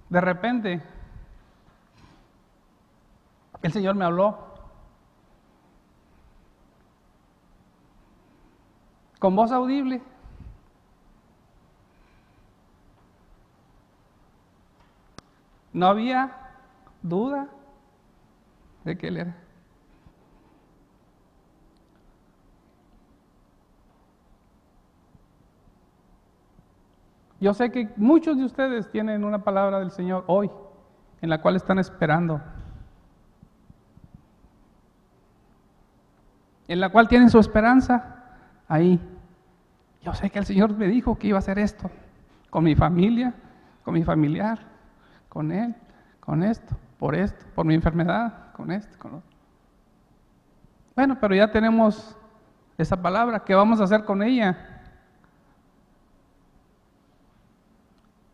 De 0.09 0.21
repente, 0.21 0.83
el 3.63 3.73
Señor 3.73 3.95
me 3.95 4.05
habló 4.05 4.51
con 9.21 9.37
voz 9.37 9.53
audible. 9.53 10.03
No 15.73 15.87
había 15.87 16.37
duda 17.03 17.49
de 18.85 18.99
que 18.99 19.09
Él 19.09 19.19
era. 19.19 19.50
Yo 27.41 27.55
sé 27.55 27.71
que 27.71 27.89
muchos 27.97 28.37
de 28.37 28.45
ustedes 28.45 28.91
tienen 28.91 29.25
una 29.25 29.43
palabra 29.43 29.81
del 29.81 29.91
Señor 29.91 30.25
hoy, 30.27 30.51
en 31.23 31.31
la 31.31 31.41
cual 31.41 31.57
están 31.57 31.79
esperando, 31.79 32.41
en 36.69 36.81
la 36.81 36.91
cual 36.91 37.09
tienen 37.09 37.31
su 37.31 37.39
esperanza 37.39 38.25
ahí. 38.69 39.01
Yo 40.03 40.15
sé 40.15 40.29
que 40.31 40.39
el 40.39 40.45
Señor 40.45 40.77
me 40.77 40.87
dijo 40.87 41.19
que 41.19 41.29
iba 41.29 41.39
a 41.39 41.41
hacer 41.41 41.59
esto 41.59 41.91
con 42.51 42.63
mi 42.63 42.75
familia, 42.75 43.35
con 43.85 43.95
mi 43.95 44.05
familiar, 44.05 44.59
con 45.29 45.51
él, 45.51 45.75
con 46.21 46.43
esto, 46.43 46.77
por 46.99 47.15
esto, 47.15 47.47
por 47.55 47.65
mi 47.65 47.75
enfermedad, 47.75 48.53
con 48.53 48.71
esto, 48.71 48.99
con 48.99 49.15
otro. 49.15 49.31
Bueno, 50.95 51.17
pero 51.19 51.35
ya 51.35 51.51
tenemos 51.51 52.17
esa 52.77 53.01
palabra, 53.01 53.45
¿qué 53.45 53.55
vamos 53.55 53.81
a 53.81 53.85
hacer 53.85 54.05
con 54.05 54.23
ella? 54.23 54.80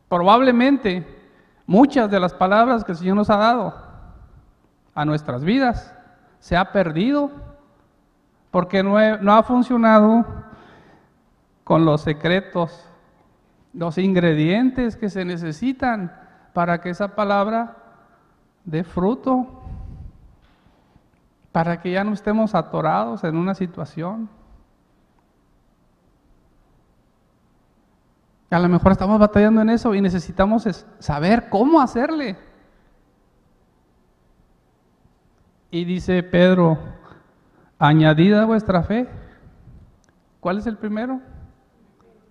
Probablemente 0.09 1.07
muchas 1.67 2.11
de 2.11 2.21
las 2.21 2.35
palabras 2.35 2.85
que 2.85 2.93
el 2.93 2.99
Señor 2.99 3.17
nos 3.17 3.31
ha 3.31 3.37
dado 3.37 3.75
a 4.95 5.05
nuestras 5.05 5.43
vidas 5.43 5.95
se 6.39 6.57
ha 6.57 6.73
perdido 6.73 7.31
porque 8.51 8.83
no, 8.83 9.19
no 9.19 9.35
ha 9.35 9.43
funcionado 9.43 10.25
con 11.65 11.85
los 11.85 12.03
secretos, 12.03 12.89
los 13.73 13.99
ingredientes 13.99 14.97
que 14.97 15.11
se 15.11 15.25
necesitan 15.25 16.13
para 16.53 16.81
que 16.81 16.91
esa 16.91 17.17
palabra 17.17 17.77
dé 18.65 18.85
fruto, 18.85 19.63
para 21.53 21.81
que 21.81 21.91
ya 21.91 22.05
no 22.05 22.13
estemos 22.13 22.55
atorados 22.55 23.25
en 23.25 23.37
una 23.37 23.55
situación. 23.55 24.29
A 28.51 28.59
lo 28.61 28.69
mejor 28.69 28.93
estamos 28.93 29.19
batallando 29.19 29.61
en 29.61 29.71
eso 29.71 29.95
y 29.95 30.01
necesitamos 30.01 30.87
saber 30.99 31.49
cómo 31.49 31.81
hacerle. 31.81 32.37
Y 35.71 35.85
dice 35.85 36.23
Pedro, 36.23 36.79
añadida 37.79 38.45
vuestra 38.45 38.83
fe. 38.83 39.09
¿Cuál 40.41 40.59
es 40.59 40.67
el 40.67 40.77
primero? 40.77 41.21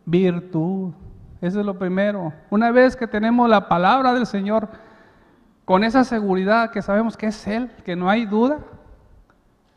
Virtud. 0.05 0.93
Eso 1.41 1.59
es 1.59 1.65
lo 1.65 1.77
primero. 1.77 2.33
Una 2.49 2.71
vez 2.71 2.95
que 2.95 3.07
tenemos 3.07 3.49
la 3.49 3.67
palabra 3.67 4.13
del 4.13 4.25
Señor, 4.25 4.69
con 5.65 5.83
esa 5.83 6.03
seguridad 6.05 6.71
que 6.71 6.81
sabemos 6.81 7.17
que 7.17 7.27
es 7.27 7.47
Él, 7.47 7.69
que 7.83 7.95
no 7.95 8.09
hay 8.09 8.25
duda, 8.25 8.59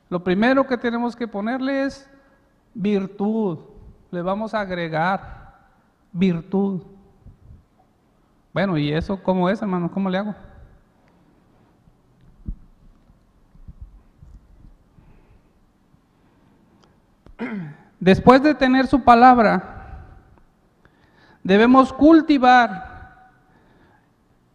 lo 0.08 0.22
primero 0.22 0.66
que 0.66 0.78
tenemos 0.78 1.16
que 1.16 1.26
ponerle 1.26 1.82
es 1.82 2.08
virtud. 2.74 3.58
Le 4.10 4.22
vamos 4.22 4.54
a 4.54 4.60
agregar 4.60 5.37
virtud. 6.12 6.82
Bueno, 8.52 8.76
¿y 8.76 8.92
eso 8.92 9.22
cómo 9.22 9.48
es, 9.48 9.62
hermano? 9.62 9.90
¿Cómo 9.90 10.10
le 10.10 10.18
hago? 10.18 10.34
Después 18.00 18.42
de 18.42 18.54
tener 18.54 18.86
su 18.86 19.02
palabra, 19.02 20.04
debemos 21.42 21.92
cultivar 21.92 22.88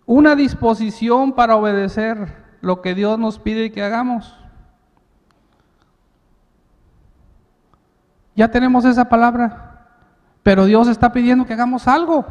una 0.05 0.35
disposición 0.35 1.33
para 1.33 1.55
obedecer 1.55 2.43
lo 2.61 2.81
que 2.81 2.95
Dios 2.95 3.17
nos 3.19 3.39
pide 3.39 3.71
que 3.71 3.83
hagamos. 3.83 4.37
Ya 8.35 8.49
tenemos 8.49 8.83
esa 8.85 9.07
palabra, 9.09 9.72
pero 10.43 10.65
Dios 10.65 10.89
está 10.89 11.11
pidiendo 11.13 11.45
que 11.45 11.53
hagamos 11.53 11.87
algo. 11.87 12.25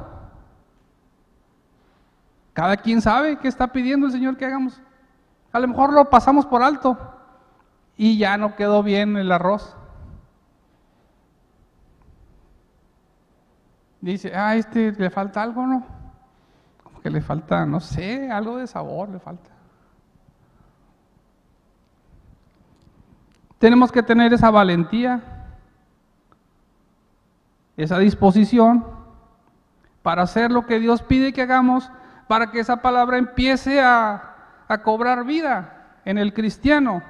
Cada 2.52 2.76
quien 2.76 3.00
sabe 3.00 3.38
qué 3.38 3.48
está 3.48 3.68
pidiendo 3.68 4.06
el 4.06 4.12
Señor 4.12 4.36
que 4.36 4.44
hagamos. 4.44 4.80
A 5.50 5.58
lo 5.58 5.68
mejor 5.68 5.92
lo 5.92 6.08
pasamos 6.10 6.44
por 6.44 6.62
alto 6.62 6.98
y 7.96 8.18
ya 8.18 8.36
no 8.36 8.54
quedó 8.54 8.82
bien 8.82 9.16
el 9.16 9.32
arroz. 9.32 9.74
Dice, 14.02 14.32
ah, 14.34 14.56
este 14.56 14.92
le 14.92 15.10
falta 15.10 15.42
algo, 15.42 15.66
¿no? 15.66 15.86
Como 16.82 17.00
que 17.00 17.08
le 17.08 17.20
falta, 17.20 17.64
no 17.64 17.80
sé, 17.80 18.30
algo 18.30 18.58
de 18.58 18.66
sabor 18.66 19.08
le 19.08 19.20
falta. 19.20 19.50
Tenemos 23.58 23.92
que 23.92 24.02
tener 24.02 24.32
esa 24.32 24.50
valentía, 24.50 25.41
esa 27.76 27.98
disposición 27.98 28.84
para 30.02 30.22
hacer 30.22 30.50
lo 30.50 30.66
que 30.66 30.80
Dios 30.80 31.02
pide 31.02 31.32
que 31.32 31.42
hagamos, 31.42 31.90
para 32.28 32.50
que 32.50 32.60
esa 32.60 32.82
palabra 32.82 33.18
empiece 33.18 33.80
a, 33.80 34.34
a 34.68 34.82
cobrar 34.82 35.24
vida 35.24 35.98
en 36.04 36.18
el 36.18 36.34
cristiano. 36.34 37.02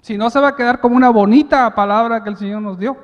Si 0.00 0.18
no, 0.18 0.30
se 0.30 0.40
va 0.40 0.48
a 0.48 0.56
quedar 0.56 0.80
como 0.80 0.96
una 0.96 1.10
bonita 1.10 1.74
palabra 1.74 2.22
que 2.22 2.30
el 2.30 2.36
Señor 2.36 2.62
nos 2.62 2.78
dio. 2.78 2.96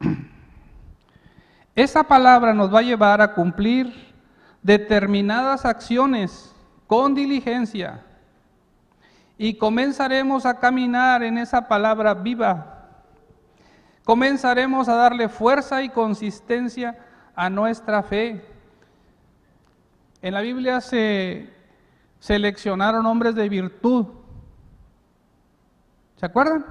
Esa 1.74 2.04
palabra 2.04 2.54
nos 2.54 2.72
va 2.72 2.78
a 2.80 2.82
llevar 2.82 3.20
a 3.20 3.34
cumplir 3.34 4.12
determinadas 4.62 5.64
acciones 5.64 6.54
con 6.86 7.14
diligencia 7.14 8.02
y 9.36 9.54
comenzaremos 9.54 10.46
a 10.46 10.58
caminar 10.58 11.22
en 11.22 11.38
esa 11.38 11.66
palabra 11.66 12.14
viva. 12.14 12.74
Comenzaremos 14.04 14.88
a 14.88 14.94
darle 14.94 15.28
fuerza 15.28 15.82
y 15.82 15.88
consistencia 15.88 16.98
a 17.34 17.50
nuestra 17.50 18.02
fe. 18.02 18.44
En 20.22 20.34
la 20.34 20.40
Biblia 20.40 20.80
se 20.80 21.50
seleccionaron 22.20 23.06
hombres 23.06 23.34
de 23.34 23.48
virtud. 23.48 24.06
¿Se 26.16 26.26
acuerdan? 26.26 26.64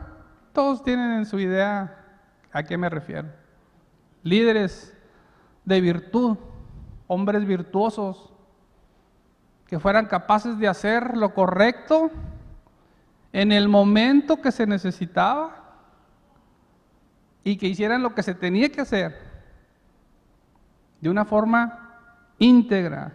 Todos 0.53 0.83
tienen 0.83 1.11
en 1.13 1.25
su 1.25 1.39
idea 1.39 2.05
a 2.51 2.63
qué 2.63 2.77
me 2.77 2.89
refiero. 2.89 3.29
Líderes 4.21 4.95
de 5.65 5.81
virtud, 5.81 6.37
hombres 7.07 7.45
virtuosos, 7.45 8.31
que 9.67 9.79
fueran 9.79 10.05
capaces 10.05 10.57
de 10.59 10.67
hacer 10.67 11.17
lo 11.17 11.33
correcto 11.33 12.11
en 13.33 13.51
el 13.51 13.67
momento 13.67 14.41
que 14.41 14.51
se 14.51 14.67
necesitaba 14.67 15.55
y 17.43 17.57
que 17.57 17.67
hicieran 17.67 18.03
lo 18.03 18.13
que 18.13 18.23
se 18.23 18.35
tenía 18.35 18.69
que 18.69 18.81
hacer 18.81 19.17
de 21.01 21.09
una 21.09 21.25
forma 21.25 21.97
íntegra. 22.37 23.13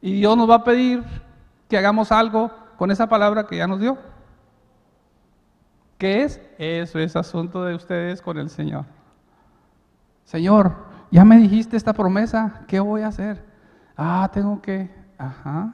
Y 0.00 0.12
Dios 0.12 0.36
nos 0.36 0.48
va 0.48 0.56
a 0.56 0.64
pedir 0.64 1.04
que 1.68 1.76
hagamos 1.76 2.12
algo 2.12 2.50
con 2.78 2.90
esa 2.90 3.08
palabra 3.08 3.46
que 3.46 3.56
ya 3.56 3.66
nos 3.66 3.80
dio. 3.80 3.98
¿Qué 5.98 6.22
es? 6.22 6.40
Eso 6.58 6.98
es 7.00 7.16
asunto 7.16 7.64
de 7.64 7.74
ustedes 7.74 8.22
con 8.22 8.38
el 8.38 8.48
Señor. 8.48 8.84
Señor, 10.24 10.86
ya 11.10 11.24
me 11.24 11.38
dijiste 11.38 11.76
esta 11.76 11.92
promesa, 11.92 12.64
¿qué 12.68 12.78
voy 12.78 13.02
a 13.02 13.08
hacer? 13.08 13.44
Ah, 13.96 14.30
tengo 14.32 14.60
que, 14.62 14.90
ajá, 15.18 15.72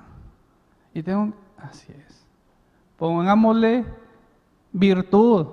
y 0.95 1.03
tengo, 1.03 1.35
así 1.59 1.93
es. 1.93 2.22
Pongámosle 3.03 3.85
virtud. 4.71 5.49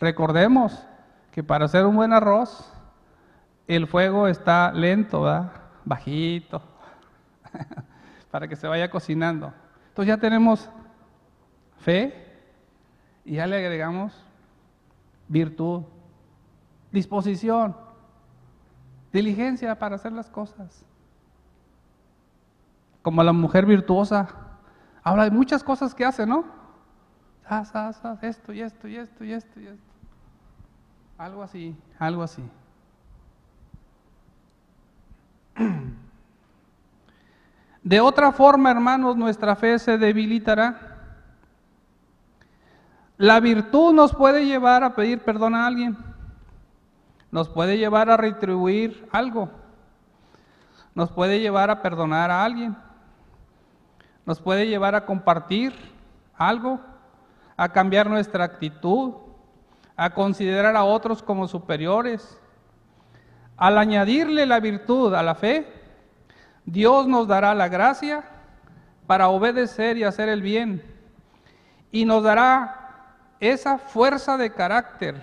Recordemos 0.00 0.88
que 1.30 1.42
para 1.42 1.66
hacer 1.66 1.84
un 1.84 1.96
buen 1.96 2.14
arroz, 2.14 2.72
el 3.68 3.86
fuego 3.86 4.26
está 4.26 4.72
lento, 4.72 5.20
¿verdad? 5.20 5.52
bajito, 5.84 6.62
para 8.30 8.48
que 8.48 8.56
se 8.56 8.66
vaya 8.66 8.90
cocinando. 8.90 9.52
Entonces 9.88 10.14
ya 10.14 10.16
tenemos 10.16 10.70
fe 11.80 12.40
y 13.26 13.34
ya 13.34 13.46
le 13.46 13.58
agregamos 13.58 14.18
virtud 15.28 15.82
disposición, 16.90 17.76
diligencia 19.12 19.78
para 19.78 19.96
hacer 19.96 20.12
las 20.12 20.30
cosas. 20.30 20.86
Como 23.02 23.22
la 23.22 23.34
mujer 23.34 23.66
virtuosa, 23.66 24.53
habla 25.04 25.24
de 25.24 25.30
muchas 25.30 25.62
cosas 25.62 25.94
que 25.94 26.04
hace, 26.04 26.26
¿no? 26.26 26.44
esto 28.22 28.52
y 28.52 28.62
esto 28.62 28.88
y 28.88 28.96
esto 28.96 29.24
y 29.24 29.32
esto 29.32 29.60
y 29.60 29.66
esto. 29.66 29.84
Algo 31.18 31.42
así, 31.42 31.76
algo 31.98 32.22
así. 32.22 32.42
De 37.84 38.00
otra 38.00 38.32
forma, 38.32 38.70
hermanos, 38.70 39.14
nuestra 39.14 39.54
fe 39.54 39.78
se 39.78 39.98
debilitará. 39.98 40.96
La 43.18 43.38
virtud 43.40 43.92
nos 43.92 44.14
puede 44.14 44.46
llevar 44.46 44.82
a 44.82 44.94
pedir 44.94 45.20
perdón 45.20 45.54
a 45.54 45.66
alguien 45.66 45.96
nos 47.34 47.48
puede 47.48 47.78
llevar 47.78 48.10
a 48.10 48.16
retribuir 48.16 49.08
algo, 49.10 49.50
nos 50.94 51.10
puede 51.10 51.40
llevar 51.40 51.68
a 51.68 51.82
perdonar 51.82 52.30
a 52.30 52.44
alguien, 52.44 52.76
nos 54.26 54.40
puede 54.40 54.66
llevar 54.66 54.94
a 54.94 55.04
compartir 55.04 55.74
algo, 56.36 56.80
a 57.56 57.68
cambiar 57.70 58.08
nuestra 58.08 58.44
actitud, 58.44 59.14
a 59.96 60.10
considerar 60.10 60.76
a 60.76 60.84
otros 60.84 61.22
como 61.22 61.46
superiores. 61.46 62.38
Al 63.56 63.78
añadirle 63.78 64.46
la 64.46 64.60
virtud 64.60 65.14
a 65.14 65.22
la 65.22 65.34
fe, 65.34 65.66
Dios 66.64 67.06
nos 67.06 67.28
dará 67.28 67.54
la 67.54 67.68
gracia 67.68 68.24
para 69.06 69.28
obedecer 69.28 69.96
y 69.96 70.04
hacer 70.04 70.28
el 70.28 70.42
bien 70.42 70.82
y 71.94 72.04
nos 72.06 72.24
dará 72.24 72.80
esa 73.38 73.78
fuerza 73.78 74.36
de 74.36 74.50
carácter 74.50 75.14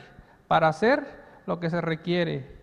para 0.48 0.70
hacer 0.70 1.06
lo 1.46 1.60
que 1.60 1.70
se 1.70 1.82
requiere. 1.82 2.62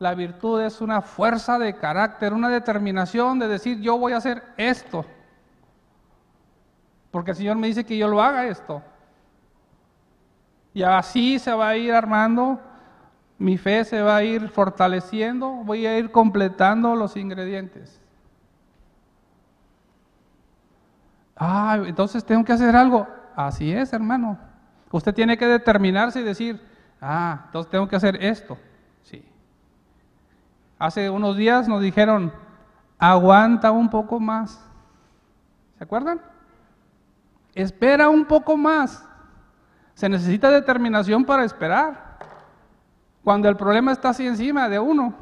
La 0.00 0.14
virtud 0.14 0.60
es 0.60 0.80
una 0.80 1.02
fuerza 1.02 1.58
de 1.58 1.76
carácter, 1.76 2.32
una 2.32 2.48
determinación 2.48 3.38
de 3.38 3.46
decir 3.46 3.80
yo 3.80 3.96
voy 3.96 4.12
a 4.12 4.16
hacer 4.16 4.42
esto. 4.56 5.04
Porque 7.14 7.30
el 7.30 7.36
Señor 7.36 7.56
me 7.58 7.68
dice 7.68 7.84
que 7.84 7.96
yo 7.96 8.08
lo 8.08 8.20
haga 8.20 8.48
esto. 8.48 8.82
Y 10.72 10.82
así 10.82 11.38
se 11.38 11.52
va 11.54 11.68
a 11.68 11.76
ir 11.76 11.92
armando, 11.92 12.58
mi 13.38 13.56
fe 13.56 13.84
se 13.84 14.02
va 14.02 14.16
a 14.16 14.24
ir 14.24 14.48
fortaleciendo, 14.48 15.48
voy 15.48 15.86
a 15.86 15.96
ir 15.96 16.10
completando 16.10 16.96
los 16.96 17.16
ingredientes. 17.16 18.00
Ah, 21.36 21.78
entonces 21.86 22.24
tengo 22.24 22.44
que 22.44 22.52
hacer 22.52 22.74
algo. 22.74 23.06
Así 23.36 23.72
es, 23.72 23.92
hermano. 23.92 24.36
Usted 24.90 25.14
tiene 25.14 25.38
que 25.38 25.46
determinarse 25.46 26.18
y 26.18 26.24
decir, 26.24 26.60
ah, 27.00 27.42
entonces 27.46 27.70
tengo 27.70 27.86
que 27.86 27.94
hacer 27.94 28.16
esto. 28.24 28.58
Sí. 29.04 29.24
Hace 30.80 31.08
unos 31.10 31.36
días 31.36 31.68
nos 31.68 31.80
dijeron, 31.80 32.32
aguanta 32.98 33.70
un 33.70 33.88
poco 33.88 34.18
más. 34.18 34.68
¿Se 35.78 35.84
acuerdan? 35.84 36.33
Espera 37.54 38.08
un 38.08 38.24
poco 38.24 38.56
más. 38.56 39.06
Se 39.94 40.08
necesita 40.08 40.50
determinación 40.50 41.24
para 41.24 41.44
esperar. 41.44 42.18
Cuando 43.22 43.48
el 43.48 43.56
problema 43.56 43.92
está 43.92 44.10
así 44.10 44.26
encima 44.26 44.68
de 44.68 44.78
uno. 44.78 45.14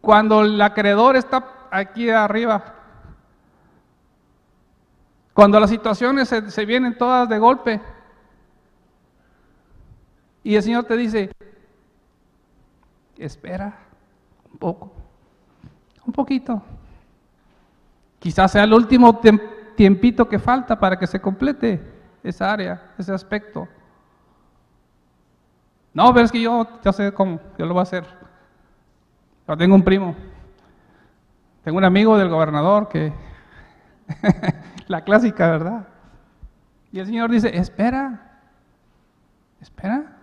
Cuando 0.00 0.42
el 0.42 0.60
acreedor 0.60 1.16
está 1.16 1.68
aquí 1.70 2.10
arriba. 2.10 2.74
Cuando 5.32 5.60
las 5.60 5.70
situaciones 5.70 6.28
se, 6.28 6.64
vienen 6.64 6.96
todas 6.96 7.28
de 7.28 7.38
golpe. 7.38 7.80
Y 10.42 10.54
el 10.54 10.62
Señor 10.62 10.84
te 10.84 10.96
dice, 10.96 11.30
espera 13.18 13.78
un 14.50 14.58
poco, 14.58 14.92
un 16.06 16.12
poquito. 16.12 16.62
Quizás 18.18 18.52
sea 18.52 18.64
el 18.64 18.72
último 18.72 19.20
tiempito 19.76 20.28
que 20.28 20.38
falta 20.38 20.78
para 20.78 20.98
que 20.98 21.06
se 21.06 21.20
complete 21.20 21.80
esa 22.22 22.52
área, 22.52 22.94
ese 22.98 23.12
aspecto. 23.12 23.68
No, 25.94 26.12
pero 26.12 26.24
es 26.24 26.32
que 26.32 26.40
yo 26.40 26.66
ya 26.82 26.92
sé 26.92 27.12
cómo, 27.12 27.40
yo 27.58 27.66
lo 27.66 27.74
voy 27.74 27.80
a 27.80 27.82
hacer. 27.84 28.04
Yo 29.46 29.56
tengo 29.56 29.74
un 29.74 29.82
primo, 29.82 30.16
tengo 31.62 31.78
un 31.78 31.84
amigo 31.84 32.18
del 32.18 32.28
gobernador 32.28 32.88
que, 32.88 33.12
la 34.88 35.02
clásica, 35.02 35.50
¿verdad? 35.50 35.88
Y 36.92 36.98
el 36.98 37.06
Señor 37.06 37.30
dice, 37.30 37.56
espera, 37.56 38.40
espera. 39.60 40.16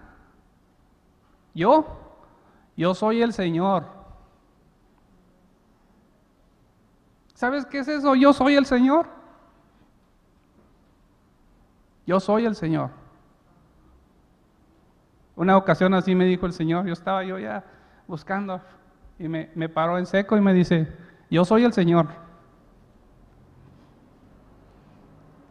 Yo, 1.53 1.85
yo 2.75 2.93
soy 2.95 3.21
el 3.21 3.33
Señor. 3.33 3.85
¿Sabes 7.33 7.65
qué 7.65 7.79
es 7.79 7.87
eso? 7.87 8.15
Yo 8.15 8.33
soy 8.33 8.55
el 8.55 8.65
Señor. 8.65 9.22
Yo 12.05 12.19
soy 12.19 12.45
el 12.45 12.55
Señor. 12.55 12.89
Una 15.35 15.57
ocasión 15.57 15.93
así 15.93 16.13
me 16.15 16.25
dijo 16.25 16.45
el 16.45 16.53
Señor, 16.53 16.85
yo 16.85 16.93
estaba 16.93 17.23
yo 17.23 17.39
ya 17.39 17.63
buscando 18.07 18.61
y 19.17 19.27
me, 19.27 19.49
me 19.55 19.69
paró 19.69 19.97
en 19.97 20.05
seco 20.05 20.37
y 20.37 20.41
me 20.41 20.53
dice, 20.53 20.87
yo 21.29 21.43
soy 21.45 21.63
el 21.63 21.73
Señor. 21.73 22.07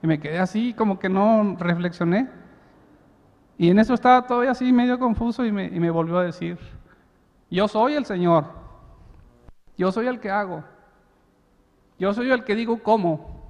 Y 0.02 0.06
me 0.06 0.18
quedé 0.20 0.38
así, 0.38 0.74
como 0.74 0.98
que 0.98 1.08
no 1.08 1.56
reflexioné. 1.58 2.28
Y 3.56 3.70
en 3.70 3.78
eso 3.78 3.94
estaba 3.94 4.26
todavía 4.26 4.50
así 4.50 4.72
medio 4.72 4.98
confuso 4.98 5.44
y 5.44 5.52
me, 5.52 5.66
y 5.66 5.78
me 5.78 5.90
volvió 5.90 6.18
a 6.18 6.24
decir, 6.24 6.58
yo 7.50 7.68
soy 7.68 7.94
el 7.94 8.04
Señor, 8.04 8.46
yo 9.76 9.92
soy 9.92 10.06
el 10.06 10.18
que 10.18 10.30
hago, 10.30 10.64
yo 11.98 12.12
soy 12.14 12.30
el 12.30 12.44
que 12.44 12.54
digo 12.54 12.82
cómo. 12.82 13.41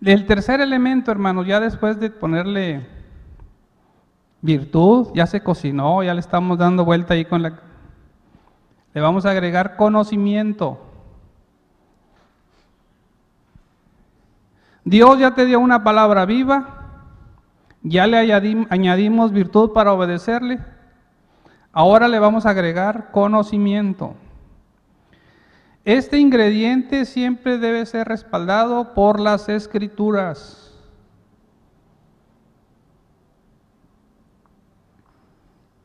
El 0.00 0.26
tercer 0.26 0.60
elemento, 0.60 1.10
hermano, 1.10 1.42
ya 1.42 1.58
después 1.58 1.98
de 1.98 2.10
ponerle 2.10 2.86
virtud, 4.40 5.08
ya 5.14 5.26
se 5.26 5.42
cocinó, 5.42 6.02
ya 6.04 6.14
le 6.14 6.20
estamos 6.20 6.56
dando 6.58 6.84
vuelta 6.84 7.14
ahí 7.14 7.24
con 7.24 7.42
la... 7.42 7.60
Le 8.94 9.00
vamos 9.00 9.26
a 9.26 9.30
agregar 9.30 9.76
conocimiento. 9.76 10.78
Dios 14.84 15.18
ya 15.18 15.34
te 15.34 15.44
dio 15.44 15.58
una 15.60 15.84
palabra 15.84 16.24
viva, 16.24 16.78
ya 17.82 18.06
le 18.06 18.32
añadimos 18.70 19.32
virtud 19.32 19.72
para 19.72 19.92
obedecerle, 19.92 20.60
ahora 21.72 22.08
le 22.08 22.18
vamos 22.18 22.46
a 22.46 22.50
agregar 22.50 23.10
conocimiento. 23.10 24.14
Este 25.88 26.18
ingrediente 26.18 27.06
siempre 27.06 27.56
debe 27.56 27.86
ser 27.86 28.08
respaldado 28.08 28.92
por 28.92 29.18
las 29.18 29.48
escrituras. 29.48 30.70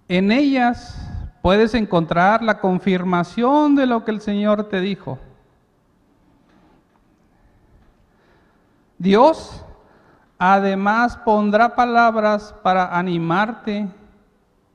En 0.09 0.33
ellas 0.33 1.09
puedes 1.41 1.73
encontrar 1.73 2.43
la 2.43 2.59
confirmación 2.59 3.75
de 3.77 3.85
lo 3.85 4.03
que 4.03 4.11
el 4.11 4.19
Señor 4.19 4.65
te 4.65 4.81
dijo. 4.81 5.19
Dios 8.97 9.63
además 10.37 11.15
pondrá 11.15 11.77
palabras 11.77 12.53
para 12.61 12.97
animarte 12.97 13.87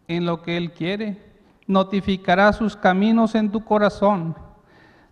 en 0.07 0.25
lo 0.25 0.41
que 0.41 0.57
Él 0.57 0.73
quiere. 0.73 1.23
Notificará 1.67 2.51
sus 2.55 2.75
caminos 2.75 3.35
en 3.35 3.51
tu 3.51 3.63
corazón 3.63 4.48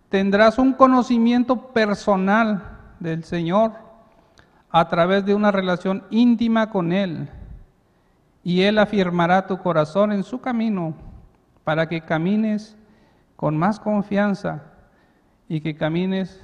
tendrás 0.09 0.57
un 0.57 0.73
conocimiento 0.73 1.73
personal 1.73 2.77
del 2.99 3.23
Señor 3.23 3.73
a 4.69 4.87
través 4.87 5.25
de 5.25 5.33
una 5.33 5.51
relación 5.51 6.03
íntima 6.09 6.69
con 6.69 6.91
Él. 6.91 7.29
Y 8.43 8.61
Él 8.61 8.79
afirmará 8.79 9.47
tu 9.47 9.57
corazón 9.57 10.11
en 10.11 10.23
su 10.23 10.39
camino 10.39 10.95
para 11.63 11.89
que 11.89 12.01
camines 12.01 12.77
con 13.35 13.57
más 13.57 13.79
confianza 13.79 14.63
y 15.49 15.61
que 15.61 15.75
camines 15.75 16.41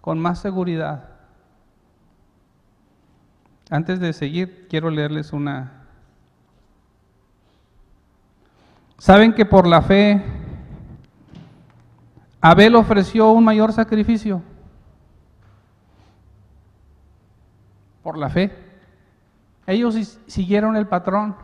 con 0.00 0.18
más 0.18 0.40
seguridad. 0.40 1.10
Antes 3.70 4.00
de 4.00 4.12
seguir, 4.12 4.66
quiero 4.68 4.90
leerles 4.90 5.32
una... 5.32 5.72
¿Saben 8.96 9.32
que 9.32 9.46
por 9.46 9.66
la 9.66 9.82
fe 9.82 10.37
Abel 12.40 12.76
ofreció 12.76 13.30
un 13.32 13.44
mayor 13.44 13.72
sacrificio 13.72 14.42
por 18.02 18.16
la 18.16 18.30
fe. 18.30 18.56
Ellos 19.66 20.20
siguieron 20.26 20.76
el 20.76 20.86
patrón. 20.86 21.36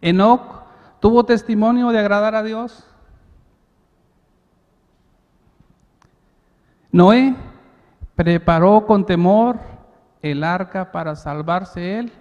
Enoch 0.00 0.62
tuvo 1.00 1.24
testimonio 1.24 1.90
de 1.90 1.98
agradar 1.98 2.34
a 2.34 2.42
Dios. 2.42 2.86
Noé 6.90 7.34
preparó 8.14 8.86
con 8.86 9.04
temor 9.04 9.58
el 10.20 10.44
arca 10.44 10.92
para 10.92 11.16
salvarse 11.16 11.98
él 11.98 12.12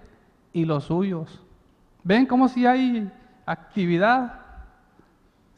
y 0.54 0.66
los 0.66 0.86
suyos. 0.86 1.42
¿Ven 2.04 2.26
cómo 2.26 2.48
si 2.48 2.66
hay 2.66 3.12
actividad? 3.46 4.41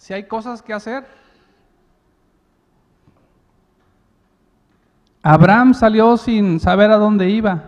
Si 0.04 0.14
hay 0.14 0.26
cosas 0.26 0.62
que 0.62 0.74
hacer. 0.74 1.08
Abraham 5.22 5.74
salió 5.74 6.18
sin 6.18 6.60
saber 6.60 6.92
a 6.92 6.98
dónde 6.98 7.30
iba 7.30 7.64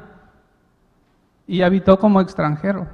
y 1.48 1.62
habitó 1.62 1.98
como 1.98 2.19
extranjero. 2.19 2.89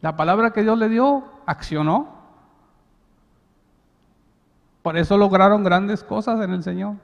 La 0.00 0.16
palabra 0.16 0.54
que 0.54 0.62
Dios 0.62 0.78
le 0.78 0.88
dio 0.88 1.24
accionó. 1.44 2.08
Por 4.80 4.96
eso 4.96 5.18
lograron 5.18 5.62
grandes 5.62 6.02
cosas 6.02 6.40
en 6.40 6.54
el 6.54 6.62
Señor. 6.62 6.94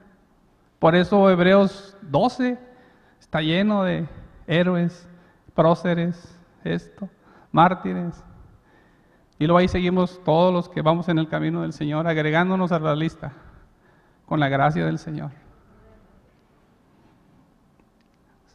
Por 0.79 0.95
eso 0.95 1.29
Hebreos 1.29 1.95
12 2.01 2.57
está 3.19 3.41
lleno 3.41 3.83
de 3.83 4.09
héroes, 4.47 5.07
próceres, 5.53 6.35
esto, 6.63 7.07
mártires. 7.51 8.23
Y 9.39 9.45
luego 9.45 9.59
ahí 9.59 9.67
seguimos 9.67 10.21
todos 10.23 10.51
los 10.51 10.69
que 10.69 10.81
vamos 10.81 11.09
en 11.09 11.19
el 11.19 11.27
camino 11.27 11.61
del 11.61 11.73
Señor, 11.73 12.07
agregándonos 12.07 12.71
a 12.71 12.79
la 12.79 12.95
lista 12.95 13.33
con 14.25 14.39
la 14.39 14.49
gracia 14.49 14.85
del 14.85 14.97
Señor. 14.97 15.31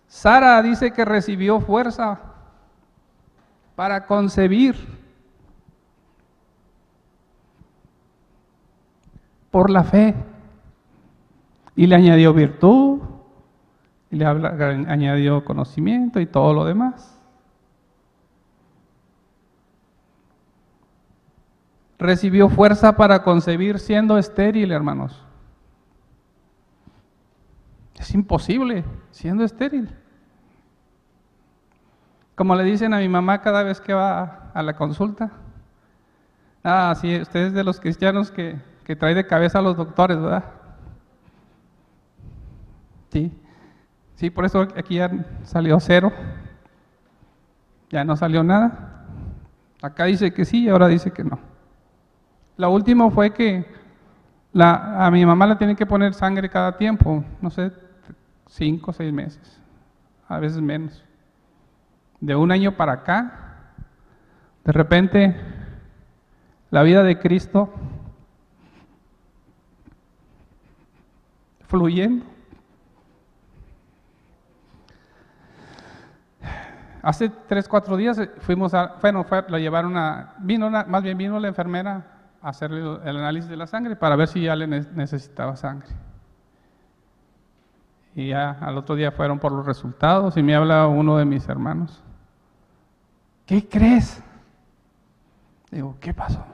Sara 0.08 0.60
dice 0.62 0.92
que 0.92 1.04
recibió 1.04 1.60
fuerza 1.60 2.20
para 3.74 4.06
concebir. 4.06 4.76
Por 9.50 9.70
la 9.70 9.84
fe. 9.84 10.14
Y 11.74 11.86
le 11.86 11.94
añadió 11.94 12.34
virtud, 12.34 13.00
y 14.10 14.16
le 14.16 14.26
añadió 14.26 15.44
conocimiento 15.44 16.20
y 16.20 16.26
todo 16.26 16.52
lo 16.52 16.64
demás. 16.66 17.11
Recibió 22.02 22.48
fuerza 22.48 22.96
para 22.96 23.22
concebir 23.22 23.78
siendo 23.78 24.18
estéril, 24.18 24.72
hermanos. 24.72 25.24
Es 27.96 28.12
imposible 28.12 28.84
siendo 29.12 29.44
estéril. 29.44 29.88
Como 32.34 32.56
le 32.56 32.64
dicen 32.64 32.92
a 32.92 32.98
mi 32.98 33.08
mamá 33.08 33.40
cada 33.40 33.62
vez 33.62 33.80
que 33.80 33.94
va 33.94 34.50
a 34.52 34.62
la 34.64 34.74
consulta. 34.74 35.30
Ah, 36.64 36.92
sí, 37.00 37.20
usted 37.20 37.46
es 37.46 37.52
de 37.52 37.62
los 37.62 37.78
cristianos 37.78 38.32
que, 38.32 38.60
que 38.82 38.96
trae 38.96 39.14
de 39.14 39.24
cabeza 39.24 39.60
a 39.60 39.62
los 39.62 39.76
doctores, 39.76 40.20
¿verdad? 40.20 40.42
Sí. 43.12 43.30
Sí, 44.16 44.28
por 44.28 44.44
eso 44.44 44.62
aquí 44.76 44.96
ya 44.96 45.08
salió 45.44 45.78
cero. 45.78 46.12
Ya 47.90 48.02
no 48.02 48.16
salió 48.16 48.42
nada. 48.42 49.06
Acá 49.80 50.06
dice 50.06 50.34
que 50.34 50.44
sí 50.44 50.64
y 50.64 50.68
ahora 50.68 50.88
dice 50.88 51.12
que 51.12 51.22
no. 51.22 51.51
La 52.56 52.68
última 52.68 53.10
fue 53.10 53.32
que 53.32 53.64
a 54.60 55.10
mi 55.10 55.24
mamá 55.24 55.46
le 55.46 55.56
tienen 55.56 55.76
que 55.76 55.86
poner 55.86 56.12
sangre 56.12 56.48
cada 56.48 56.76
tiempo, 56.76 57.24
no 57.40 57.50
sé, 57.50 57.72
cinco 58.46 58.90
o 58.90 58.94
seis 58.94 59.12
meses, 59.12 59.60
a 60.28 60.38
veces 60.38 60.60
menos. 60.60 61.02
De 62.20 62.36
un 62.36 62.52
año 62.52 62.76
para 62.76 62.92
acá, 62.92 63.74
de 64.64 64.72
repente, 64.72 65.34
la 66.70 66.82
vida 66.82 67.02
de 67.02 67.18
Cristo 67.18 67.72
fluyendo. 71.66 72.26
Hace 77.02 77.30
tres, 77.48 77.66
cuatro 77.66 77.96
días 77.96 78.20
fuimos 78.38 78.74
a, 78.74 78.98
bueno, 79.00 79.24
fue, 79.24 79.44
lo 79.48 79.58
llevaron 79.58 79.96
a, 79.96 80.34
vino 80.38 80.70
más 80.70 81.02
bien 81.02 81.18
vino 81.18 81.40
la 81.40 81.48
enfermera 81.48 82.11
hacerle 82.42 82.80
el 83.04 83.16
análisis 83.16 83.48
de 83.48 83.56
la 83.56 83.66
sangre 83.66 83.96
para 83.96 84.16
ver 84.16 84.28
si 84.28 84.42
ya 84.42 84.56
le 84.56 84.66
necesitaba 84.66 85.56
sangre. 85.56 85.88
Y 88.14 88.28
ya 88.28 88.50
al 88.60 88.76
otro 88.76 88.94
día 88.94 89.12
fueron 89.12 89.38
por 89.38 89.52
los 89.52 89.64
resultados 89.64 90.36
y 90.36 90.42
me 90.42 90.54
habla 90.54 90.86
uno 90.86 91.16
de 91.16 91.24
mis 91.24 91.48
hermanos. 91.48 92.02
¿Qué 93.46 93.66
crees? 93.68 94.22
Digo, 95.70 95.96
¿qué 96.00 96.12
pasó? 96.12 96.44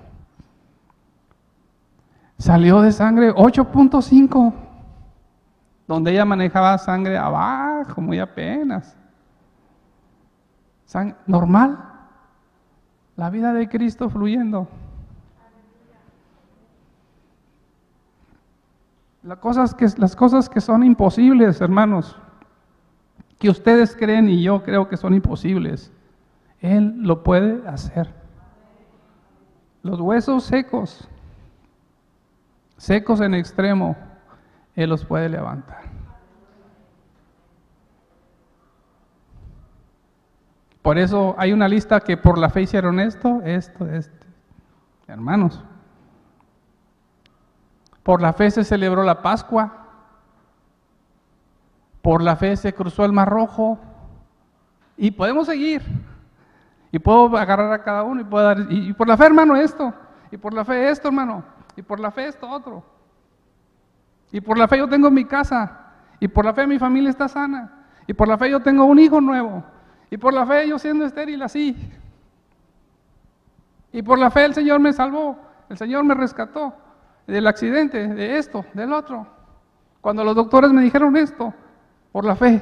Salió 2.39 2.81
de 2.83 2.93
sangre 2.93 3.35
8.5, 3.35 4.55
donde 5.89 6.13
ella 6.13 6.25
manejaba 6.25 6.79
sangre 6.79 7.19
abajo, 7.19 8.01
muy 8.01 8.21
apenas. 8.21 8.97
normal, 11.27 11.79
la 13.17 13.31
vida 13.31 13.53
de 13.53 13.69
Cristo 13.69 14.09
fluyendo. 14.09 14.69
Las 19.29 19.41
cosas, 19.41 19.75
que, 19.75 19.87
las 19.99 20.17
cosas 20.17 20.49
que 20.49 20.59
son 20.59 20.83
imposibles, 20.83 21.61
hermanos, 21.61 22.17
que 23.39 23.51
ustedes 23.51 23.95
creen 23.95 24.27
y 24.31 24.43
yo 24.43 24.63
creo 24.63 24.89
que 24.89 24.97
son 24.97 25.13
imposibles, 25.13 25.93
Él 26.61 27.03
lo 27.03 27.23
puede 27.23 27.69
hacer. 27.69 28.09
Los 29.83 30.01
huesos 30.01 30.45
secos, 30.45 31.07
secos 32.79 33.21
en 33.21 33.35
extremo, 33.35 33.99
Él 34.75 34.89
los 34.89 35.05
puede 35.05 35.29
levantar. 35.29 35.83
Por 40.81 40.97
eso 40.97 41.35
hay 41.37 41.53
una 41.53 41.69
lista 41.69 42.01
que 42.01 42.17
por 42.17 42.39
la 42.39 42.49
fe 42.49 42.63
hicieron 42.63 42.99
esto, 42.99 43.43
esto, 43.45 43.87
esto. 43.91 44.27
Hermanos, 45.07 45.63
por 48.09 48.23
la 48.23 48.33
fe 48.33 48.51
se 48.51 48.65
celebró 48.65 49.03
la 49.03 49.21
Pascua. 49.21 49.71
Por 52.01 52.23
la 52.23 52.37
fe 52.37 52.57
se 52.57 52.73
cruzó 52.73 53.05
el 53.05 53.13
Mar 53.13 53.29
Rojo. 53.29 53.79
Y 54.97 55.11
podemos 55.11 55.47
seguir. 55.47 55.83
Y 56.91 56.99
puedo 56.99 57.37
agarrar 57.37 57.71
a 57.71 57.83
cada 57.83 58.05
uno 58.05 58.23
y 58.23 58.25
puedo 58.25 58.47
dar. 58.47 58.67
Y, 58.71 58.95
por 58.95 59.09
la 59.09 59.19
fe, 59.19 59.27
hermano, 59.27 59.57
esto. 59.57 59.93
Y 60.31 60.39
por 60.39 60.55
la 60.55 60.65
fe, 60.65 60.89
esto, 60.89 61.09
hermano. 61.09 61.45
Y 61.77 61.83
por 61.83 62.01
la 62.01 62.11
fe, 62.11 62.29
esto, 62.29 62.49
otro. 62.49 62.83
Y 64.33 64.41
por 64.41 64.57
la 64.57 64.67
fe, 64.67 64.79
yo 64.79 64.89
tengo 64.89 65.11
mi 65.11 65.27
casa. 65.27 65.79
Y 66.19 66.29
por 66.29 66.47
la 66.47 66.55
fe, 66.55 66.67
mi 66.67 66.79
familia 66.79 67.11
está 67.11 67.29
sana. 67.29 67.91
Y 68.07 68.15
por 68.15 68.27
la 68.27 68.39
fe, 68.39 68.49
yo 68.49 68.61
tengo 68.61 68.87
un 68.87 68.99
hijo 68.99 69.21
nuevo. 69.21 69.63
Y 70.09 70.17
por 70.17 70.33
la 70.33 70.47
fe, 70.47 70.67
yo 70.67 70.79
siendo 70.79 71.05
estéril 71.05 71.43
así. 71.43 71.77
Y 73.93 74.01
por 74.01 74.19
la 74.19 74.31
fe, 74.31 74.47
el 74.47 74.55
Señor 74.55 74.81
me 74.81 74.95
salvó. 74.95 75.39
El 75.69 75.77
Señor 75.77 76.05
me 76.05 76.15
rescató 76.15 76.88
del 77.29 77.47
accidente, 77.47 78.09
de 78.09 78.39
esto, 78.39 78.65
del 78.73 78.93
otro. 78.93 79.27
Cuando 80.01 80.25
los 80.25 80.35
doctores 80.35 80.73
me 80.73 80.83
dijeron 80.83 81.17
esto, 81.17 81.53
por 82.11 82.25
la 82.25 82.35
fe. 82.35 82.61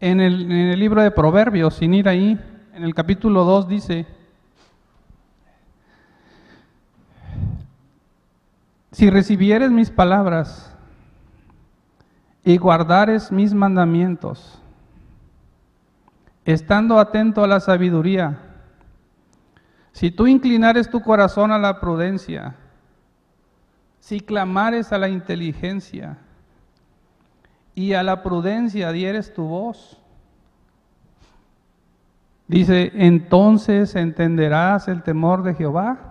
En 0.00 0.18
el, 0.22 0.44
en 0.44 0.50
el 0.50 0.80
libro 0.80 1.02
de 1.02 1.10
Proverbios, 1.10 1.74
sin 1.74 1.92
ir 1.92 2.08
ahí, 2.08 2.38
en 2.72 2.84
el 2.84 2.94
capítulo 2.94 3.44
2 3.44 3.68
dice, 3.68 4.06
Si 8.92 9.08
recibieres 9.08 9.70
mis 9.70 9.90
palabras 9.90 10.74
y 12.44 12.56
guardares 12.56 13.30
mis 13.30 13.54
mandamientos, 13.54 14.60
estando 16.44 16.98
atento 16.98 17.44
a 17.44 17.46
la 17.46 17.60
sabiduría, 17.60 18.38
si 19.92 20.10
tú 20.10 20.26
inclinares 20.26 20.90
tu 20.90 21.02
corazón 21.02 21.52
a 21.52 21.58
la 21.58 21.78
prudencia, 21.78 22.56
si 24.00 24.20
clamares 24.20 24.92
a 24.92 24.98
la 24.98 25.08
inteligencia 25.08 26.18
y 27.74 27.92
a 27.92 28.02
la 28.02 28.22
prudencia 28.22 28.90
dieres 28.90 29.32
tu 29.32 29.44
voz, 29.44 30.00
dice, 32.48 32.90
entonces 32.94 33.94
entenderás 33.94 34.88
el 34.88 35.02
temor 35.02 35.44
de 35.44 35.54
Jehová 35.54 36.09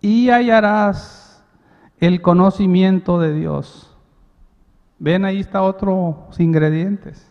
y 0.00 0.30
hallarás 0.30 1.44
el 1.98 2.22
conocimiento 2.22 3.18
de 3.18 3.34
Dios. 3.34 3.96
Ven, 4.98 5.24
ahí 5.24 5.40
está 5.40 5.62
otros 5.62 6.38
ingredientes. 6.38 7.30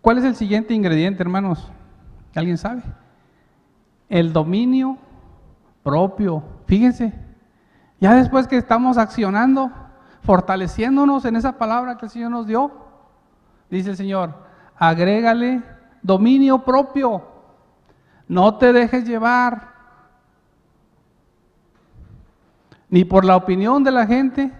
¿Cuál 0.00 0.18
es 0.18 0.24
el 0.24 0.36
siguiente 0.36 0.72
ingrediente, 0.72 1.20
hermanos? 1.20 1.68
¿Alguien 2.36 2.58
sabe? 2.58 2.82
El 4.08 4.32
dominio 4.32 4.98
propio. 5.82 6.44
Fíjense, 6.66 7.25
ya 8.00 8.14
después 8.14 8.46
que 8.46 8.56
estamos 8.56 8.98
accionando, 8.98 9.70
fortaleciéndonos 10.22 11.24
en 11.24 11.36
esa 11.36 11.52
palabra 11.52 11.96
que 11.96 12.06
el 12.06 12.10
Señor 12.10 12.30
nos 12.30 12.46
dio, 12.46 12.72
dice 13.70 13.90
el 13.90 13.96
Señor, 13.96 14.34
agrégale 14.76 15.62
dominio 16.02 16.58
propio. 16.64 17.22
No 18.28 18.56
te 18.58 18.72
dejes 18.72 19.06
llevar 19.06 19.74
ni 22.88 23.04
por 23.04 23.24
la 23.24 23.36
opinión 23.36 23.82
de 23.82 23.90
la 23.92 24.06
gente, 24.06 24.52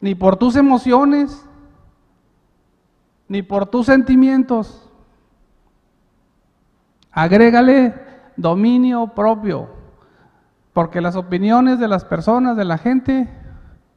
ni 0.00 0.14
por 0.14 0.36
tus 0.36 0.56
emociones, 0.56 1.44
ni 3.28 3.42
por 3.42 3.66
tus 3.66 3.86
sentimientos. 3.86 4.88
Agrégale 7.10 7.94
dominio 8.36 9.08
propio. 9.08 9.75
Porque 10.76 11.00
las 11.00 11.16
opiniones 11.16 11.78
de 11.78 11.88
las 11.88 12.04
personas, 12.04 12.54
de 12.54 12.66
la 12.66 12.76
gente, 12.76 13.26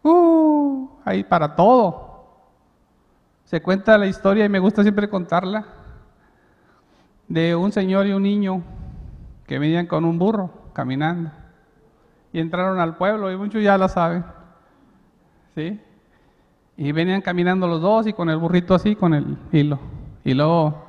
uh, 0.02 0.88
hay 1.04 1.26
para 1.26 1.54
todo. 1.54 2.24
Se 3.44 3.62
cuenta 3.62 3.98
la 3.98 4.08
historia 4.08 4.46
y 4.46 4.50
me 4.50 4.60
gusta 4.60 4.82
siempre 4.82 5.10
contarla. 5.10 5.66
de 7.28 7.54
un 7.54 7.74
señor 7.74 8.08
y 8.08 8.14
un 8.14 8.24
niño 8.24 8.64
que 9.46 9.60
venían 9.60 9.88
con 9.88 10.06
un 10.06 10.18
burro 10.18 10.52
caminando. 10.72 11.32
Y 12.32 12.40
entraron 12.40 12.80
al 12.80 12.96
pueblo, 12.96 13.30
y 13.30 13.36
muchos 13.36 13.62
ya 13.62 13.78
lo 13.78 13.90
saben. 13.90 14.24
¿Sí? 15.56 15.82
Y 16.78 16.94
venían 16.94 17.20
caminando 17.22 17.68
los 17.68 17.82
dos 17.82 18.08
y 18.08 18.14
con 18.14 18.30
el 18.30 18.38
burrito 18.38 18.74
así, 18.74 18.96
con 18.96 19.14
el 19.14 19.38
hilo. 19.52 19.80
Y 20.24 20.34
luego 20.34 20.82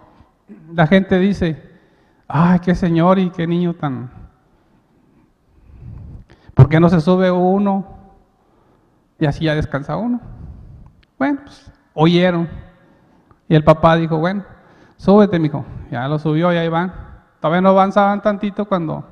la 0.72 0.86
gente 0.86 1.18
dice, 1.18 1.60
ay, 2.28 2.60
qué 2.60 2.76
señor 2.76 3.18
y 3.18 3.30
qué 3.30 3.44
niño 3.44 3.74
tan... 3.74 4.19
¿Por 6.70 6.76
qué 6.76 6.80
no 6.82 6.88
se 6.88 7.00
sube 7.00 7.32
uno? 7.32 7.84
Y 9.18 9.26
así 9.26 9.46
ya 9.46 9.56
descansa 9.56 9.96
uno. 9.96 10.20
Bueno, 11.18 11.40
pues 11.42 11.72
oyeron. 11.94 12.48
Y 13.48 13.56
el 13.56 13.64
papá 13.64 13.96
dijo, 13.96 14.18
bueno, 14.18 14.44
súbete, 14.96 15.40
mijo. 15.40 15.64
Ya 15.90 16.06
lo 16.06 16.20
subió 16.20 16.52
y 16.52 16.58
ahí 16.58 16.68
van. 16.68 16.94
Todavía 17.40 17.60
no 17.60 17.70
avanzaban 17.70 18.22
tantito 18.22 18.66
cuando 18.66 19.04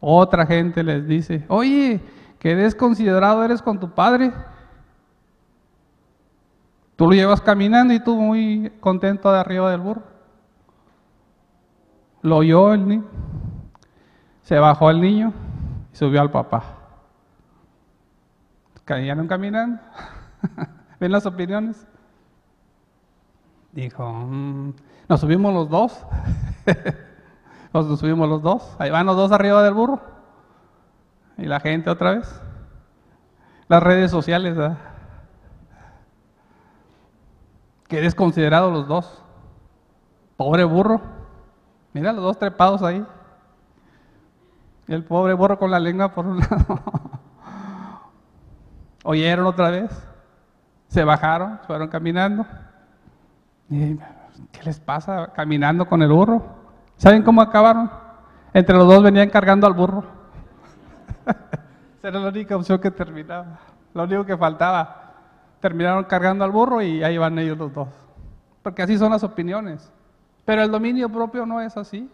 otra 0.00 0.46
gente 0.46 0.82
les 0.82 1.06
dice, 1.06 1.44
oye, 1.48 2.02
qué 2.38 2.56
desconsiderado 2.56 3.44
eres 3.44 3.60
con 3.60 3.78
tu 3.78 3.90
padre. 3.90 4.32
Tú 6.96 7.08
lo 7.08 7.12
llevas 7.12 7.42
caminando 7.42 7.92
y 7.92 8.00
tú 8.00 8.16
muy 8.16 8.72
contento 8.80 9.30
de 9.30 9.38
arriba 9.38 9.70
del 9.70 9.82
burro. 9.82 10.02
Lo 12.22 12.38
oyó 12.38 12.72
el 12.72 12.88
niño. 12.88 13.04
Se 14.40 14.58
bajó 14.58 14.88
el 14.88 15.02
niño 15.02 15.34
y 15.92 15.96
subió 15.96 16.22
al 16.22 16.30
papá. 16.30 16.75
Cayeron 18.86 19.26
caminando. 19.26 19.82
¿Ven 21.00 21.12
las 21.12 21.26
opiniones? 21.26 21.86
Dijo, 23.72 24.10
mm, 24.10 24.74
nos 25.08 25.20
subimos 25.20 25.52
los 25.52 25.68
dos. 25.68 26.06
nos 27.74 27.98
subimos 27.98 28.28
los 28.28 28.42
dos. 28.42 28.76
Ahí 28.78 28.90
van 28.90 29.04
los 29.04 29.16
dos 29.16 29.32
arriba 29.32 29.62
del 29.64 29.74
burro. 29.74 30.00
Y 31.36 31.46
la 31.46 31.58
gente 31.58 31.90
otra 31.90 32.12
vez. 32.12 32.40
Las 33.66 33.82
redes 33.82 34.12
sociales, 34.12 34.56
¿verdad? 34.56 34.78
Qué 37.88 38.00
desconsiderados 38.00 38.72
los 38.72 38.86
dos. 38.86 39.20
Pobre 40.36 40.62
burro. 40.62 41.00
Mira 41.92 42.12
los 42.12 42.22
dos 42.22 42.38
trepados 42.38 42.84
ahí. 42.84 43.04
El 44.86 45.02
pobre 45.02 45.34
burro 45.34 45.58
con 45.58 45.72
la 45.72 45.80
lengua 45.80 46.14
por 46.14 46.24
un 46.24 46.38
lado. 46.40 46.80
Oyeron 49.08 49.46
otra 49.46 49.70
vez. 49.70 49.90
Se 50.88 51.04
bajaron, 51.04 51.60
fueron 51.64 51.86
caminando. 51.86 52.44
¿Qué 53.68 54.62
les 54.64 54.80
pasa 54.80 55.32
caminando 55.32 55.86
con 55.86 56.02
el 56.02 56.10
burro? 56.10 56.44
¿Saben 56.96 57.22
cómo 57.22 57.40
acabaron? 57.40 57.88
Entre 58.52 58.74
los 58.74 58.86
dos 58.88 59.04
venían 59.04 59.30
cargando 59.30 59.66
al 59.66 59.74
burro. 59.74 60.04
Era 62.02 62.18
la 62.18 62.28
única 62.28 62.56
opción 62.56 62.80
que 62.80 62.90
terminaba. 62.90 63.58
Lo 63.94 64.04
único 64.04 64.26
que 64.26 64.36
faltaba. 64.36 65.12
Terminaron 65.60 66.04
cargando 66.04 66.44
al 66.44 66.50
burro 66.50 66.82
y 66.82 67.04
ahí 67.04 67.16
van 67.16 67.38
ellos 67.38 67.56
los 67.58 67.72
dos. 67.72 67.88
Porque 68.62 68.82
así 68.82 68.98
son 68.98 69.12
las 69.12 69.22
opiniones. 69.22 69.92
Pero 70.44 70.62
el 70.62 70.70
dominio 70.70 71.08
propio 71.08 71.46
no 71.46 71.60
es 71.60 71.76
así. 71.76 72.10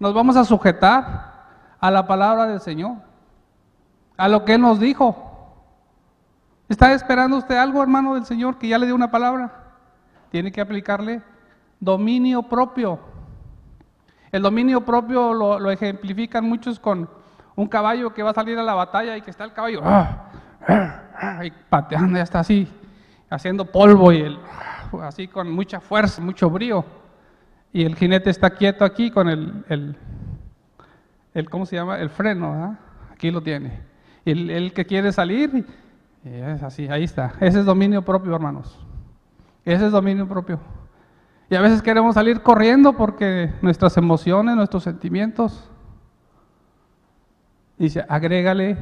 Nos 0.00 0.12
vamos 0.12 0.36
a 0.36 0.44
sujetar 0.44 1.32
a 1.78 1.90
la 1.90 2.04
palabra 2.04 2.46
del 2.46 2.60
Señor, 2.60 2.96
a 4.16 4.28
lo 4.28 4.44
que 4.44 4.58
nos 4.58 4.78
dijo. 4.80 5.28
¿Está 6.68 6.92
esperando 6.94 7.36
usted 7.36 7.56
algo, 7.56 7.82
hermano 7.82 8.14
del 8.14 8.24
Señor, 8.24 8.58
que 8.58 8.68
ya 8.68 8.78
le 8.78 8.86
dio 8.86 8.94
una 8.94 9.10
palabra? 9.10 9.52
Tiene 10.30 10.50
que 10.50 10.60
aplicarle 10.60 11.22
dominio 11.78 12.42
propio. 12.44 12.98
El 14.30 14.40
dominio 14.40 14.80
propio 14.80 15.34
lo, 15.34 15.70
ejemplifican 15.70 16.48
muchos 16.48 16.80
con 16.80 17.08
un 17.54 17.66
caballo 17.66 18.14
que 18.14 18.22
va 18.22 18.30
a 18.30 18.34
salir 18.34 18.58
a 18.58 18.62
la 18.62 18.72
batalla 18.72 19.16
y 19.16 19.20
que 19.20 19.30
está 19.30 19.44
el 19.44 19.52
caballo 19.52 19.82
ah, 19.84 20.30
ah, 20.66 21.02
ah, 21.20 21.44
y 21.44 21.50
pateando, 21.50 22.16
ya 22.16 22.22
está 22.22 22.40
así, 22.40 22.66
haciendo 23.28 23.66
polvo 23.66 24.10
y 24.10 24.22
el, 24.22 24.38
así 25.02 25.28
con 25.28 25.52
mucha 25.52 25.80
fuerza, 25.80 26.22
mucho 26.22 26.48
brío. 26.48 26.84
Y 27.74 27.84
el 27.84 27.96
jinete 27.96 28.30
está 28.30 28.50
quieto 28.50 28.84
aquí 28.84 29.10
con 29.10 29.28
el, 29.28 29.96
el, 31.34 31.50
¿cómo 31.50 31.66
se 31.66 31.76
llama? 31.76 31.98
El 31.98 32.08
freno, 32.08 32.78
aquí 33.10 33.30
lo 33.30 33.42
tiene. 33.42 33.91
El 34.24 34.72
que 34.72 34.86
quiere 34.86 35.12
salir 35.12 35.66
es 36.24 36.62
así, 36.62 36.86
ahí 36.88 37.04
está. 37.04 37.34
Ese 37.40 37.60
es 37.60 37.64
dominio 37.64 38.02
propio, 38.02 38.34
hermanos. 38.34 38.78
Ese 39.64 39.86
es 39.86 39.92
dominio 39.92 40.28
propio. 40.28 40.60
Y 41.50 41.54
a 41.54 41.60
veces 41.60 41.82
queremos 41.82 42.14
salir 42.14 42.42
corriendo 42.42 42.92
porque 42.96 43.52
nuestras 43.60 43.96
emociones, 43.96 44.56
nuestros 44.56 44.84
sentimientos. 44.84 45.68
Dice, 47.76 48.04
agrégale 48.08 48.78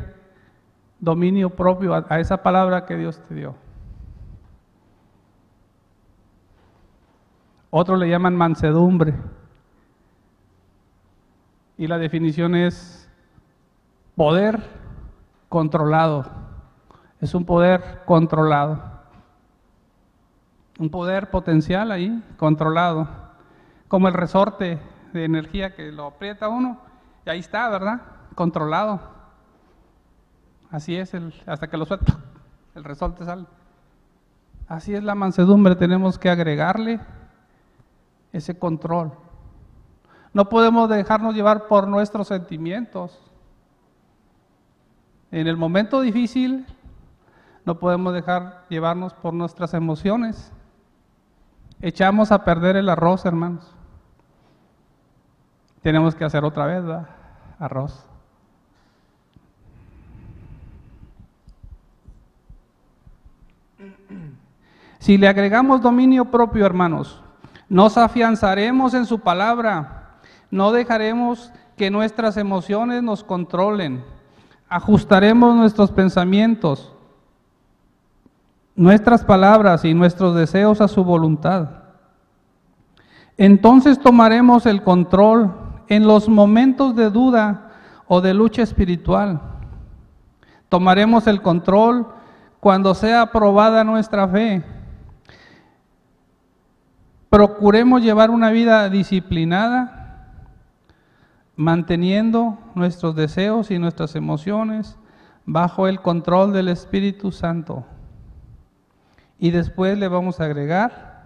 dominio 0.98 1.50
propio 1.50 1.94
a, 1.94 2.04
a 2.08 2.20
esa 2.20 2.42
palabra 2.42 2.84
que 2.84 2.96
Dios 2.96 3.20
te 3.26 3.34
dio. 3.34 3.54
Otros 7.70 7.98
le 7.98 8.08
llaman 8.08 8.36
mansedumbre. 8.36 9.14
Y 11.78 11.86
la 11.86 11.96
definición 11.96 12.54
es 12.54 13.10
poder 14.14 14.79
controlado. 15.50 16.24
Es 17.20 17.34
un 17.34 17.44
poder 17.44 18.02
controlado. 18.06 18.82
Un 20.78 20.88
poder 20.88 21.28
potencial 21.28 21.92
ahí, 21.92 22.24
controlado. 22.38 23.06
Como 23.88 24.08
el 24.08 24.14
resorte 24.14 24.78
de 25.12 25.24
energía 25.24 25.74
que 25.74 25.92
lo 25.92 26.06
aprieta 26.06 26.48
uno, 26.48 26.78
y 27.26 27.30
ahí 27.30 27.40
está, 27.40 27.68
¿verdad? 27.68 28.00
Controlado. 28.34 29.00
Así 30.70 30.96
es, 30.96 31.12
el, 31.12 31.34
hasta 31.46 31.68
que 31.68 31.76
lo 31.76 31.84
suelta, 31.84 32.16
el 32.74 32.84
resorte 32.84 33.26
sale. 33.26 33.44
Así 34.68 34.94
es 34.94 35.02
la 35.02 35.16
mansedumbre, 35.16 35.74
tenemos 35.74 36.18
que 36.18 36.30
agregarle 36.30 37.00
ese 38.32 38.56
control. 38.56 39.12
No 40.32 40.48
podemos 40.48 40.88
dejarnos 40.88 41.34
llevar 41.34 41.66
por 41.66 41.88
nuestros 41.88 42.28
sentimientos. 42.28 43.29
En 45.32 45.46
el 45.46 45.56
momento 45.56 46.00
difícil, 46.00 46.66
no 47.64 47.78
podemos 47.78 48.12
dejar 48.12 48.64
llevarnos 48.68 49.14
por 49.14 49.32
nuestras 49.32 49.74
emociones. 49.74 50.52
Echamos 51.80 52.32
a 52.32 52.44
perder 52.44 52.76
el 52.76 52.88
arroz, 52.88 53.24
hermanos. 53.24 53.74
Tenemos 55.82 56.14
que 56.14 56.24
hacer 56.24 56.44
otra 56.44 56.66
vez, 56.66 56.84
¿verdad? 56.84 57.08
Arroz. 57.58 58.06
Si 64.98 65.16
le 65.16 65.28
agregamos 65.28 65.80
dominio 65.80 66.26
propio, 66.26 66.66
hermanos, 66.66 67.22
nos 67.68 67.96
afianzaremos 67.96 68.92
en 68.92 69.06
su 69.06 69.20
palabra, 69.20 70.18
no 70.50 70.72
dejaremos 70.72 71.50
que 71.76 71.90
nuestras 71.90 72.36
emociones 72.36 73.02
nos 73.02 73.24
controlen, 73.24 74.04
ajustaremos 74.70 75.56
nuestros 75.56 75.90
pensamientos, 75.90 76.92
nuestras 78.76 79.24
palabras 79.24 79.84
y 79.84 79.92
nuestros 79.92 80.36
deseos 80.36 80.80
a 80.80 80.86
su 80.86 81.02
voluntad. 81.02 81.68
Entonces 83.36 83.98
tomaremos 83.98 84.66
el 84.66 84.82
control 84.82 85.52
en 85.88 86.06
los 86.06 86.28
momentos 86.28 86.94
de 86.94 87.10
duda 87.10 87.72
o 88.06 88.20
de 88.20 88.32
lucha 88.32 88.62
espiritual. 88.62 89.40
Tomaremos 90.68 91.26
el 91.26 91.42
control 91.42 92.06
cuando 92.60 92.94
sea 92.94 93.32
probada 93.32 93.82
nuestra 93.82 94.28
fe. 94.28 94.62
Procuremos 97.28 98.02
llevar 98.02 98.30
una 98.30 98.50
vida 98.50 98.88
disciplinada, 98.88 99.99
manteniendo 101.60 102.56
nuestros 102.74 103.14
deseos 103.14 103.70
y 103.70 103.78
nuestras 103.78 104.16
emociones 104.16 104.96
bajo 105.44 105.88
el 105.88 106.00
control 106.00 106.54
del 106.54 106.68
Espíritu 106.68 107.32
Santo. 107.32 107.84
Y 109.38 109.50
después 109.50 109.98
le 109.98 110.08
vamos 110.08 110.40
a 110.40 110.46
agregar 110.46 111.22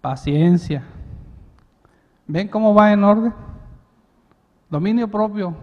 paciencia. 0.00 0.82
¿Ven 2.26 2.48
cómo 2.48 2.74
va 2.74 2.92
en 2.92 3.04
orden? 3.04 3.32
Dominio 4.68 5.08
propio, 5.08 5.54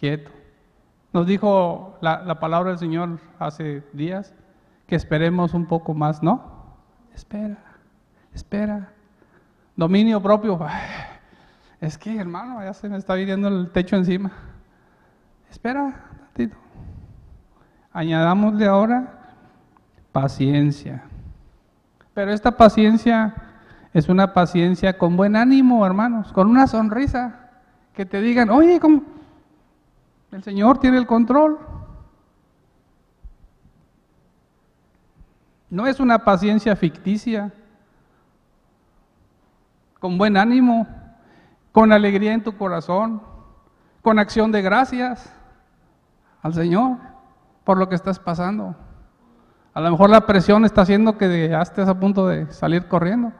quieto. 0.00 0.32
Nos 1.12 1.28
dijo 1.28 1.98
la, 2.00 2.24
la, 2.24 2.40
palabra 2.40 2.70
del 2.70 2.80
Señor 2.80 3.20
hace 3.38 3.84
días 3.92 4.34
que 4.88 4.96
esperemos 4.96 5.54
un 5.54 5.66
poco 5.66 5.94
más, 5.94 6.20
¿no? 6.20 6.42
Espera, 7.14 7.58
espera. 8.34 8.92
Dominio 9.76 10.20
propio. 10.20 10.58
Es 11.80 11.96
que, 11.96 12.16
hermano, 12.16 12.62
ya 12.62 12.74
se 12.74 12.88
me 12.88 12.98
está 12.98 13.14
viniendo 13.14 13.48
el 13.48 13.70
techo 13.70 13.96
encima. 13.96 14.30
Espera 15.50 15.82
un 15.82 15.92
ratito. 15.92 16.56
Añadámosle 17.92 18.66
ahora 18.66 19.34
paciencia. 20.12 21.04
Pero 22.12 22.32
esta 22.32 22.56
paciencia 22.56 23.34
Es 23.92 24.08
una 24.08 24.32
paciencia 24.32 24.96
con 24.96 25.16
buen 25.16 25.34
ánimo, 25.34 25.84
hermanos, 25.84 26.32
con 26.32 26.48
una 26.48 26.68
sonrisa. 26.68 27.50
Que 27.92 28.06
te 28.06 28.20
digan, 28.20 28.48
oye, 28.50 28.78
¿cómo? 28.78 29.02
el 30.30 30.44
Señor 30.44 30.78
tiene 30.78 30.96
el 30.96 31.08
control. 31.08 31.58
No 35.68 35.88
es 35.88 35.98
una 35.98 36.24
paciencia 36.24 36.76
ficticia, 36.76 37.52
con 39.98 40.18
buen 40.18 40.36
ánimo, 40.36 40.86
con 41.72 41.92
alegría 41.92 42.32
en 42.32 42.42
tu 42.42 42.56
corazón, 42.56 43.22
con 44.02 44.18
acción 44.18 44.52
de 44.52 44.62
gracias 44.62 45.32
al 46.42 46.54
Señor 46.54 46.96
por 47.64 47.78
lo 47.78 47.88
que 47.88 47.94
estás 47.94 48.18
pasando. 48.18 48.74
A 49.72 49.80
lo 49.80 49.90
mejor 49.90 50.10
la 50.10 50.26
presión 50.26 50.64
está 50.64 50.82
haciendo 50.82 51.16
que 51.16 51.48
ya 51.48 51.62
estés 51.62 51.88
a 51.88 51.98
punto 51.98 52.26
de 52.26 52.50
salir 52.52 52.88
corriendo. 52.88 53.32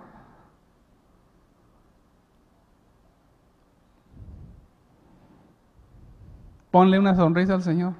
Ponle 6.70 6.98
una 6.98 7.16
sonrisa 7.16 7.54
al 7.54 7.62
Señor. 7.62 7.94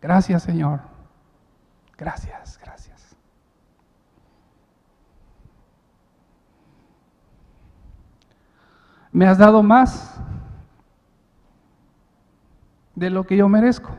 Gracias, 0.00 0.42
Señor. 0.42 0.80
Gracias, 1.98 2.58
gracias. 2.58 2.73
Me 9.14 9.28
has 9.28 9.38
dado 9.38 9.62
más 9.62 10.20
de 12.96 13.10
lo 13.10 13.24
que 13.24 13.36
yo 13.36 13.48
merezco. 13.48 13.96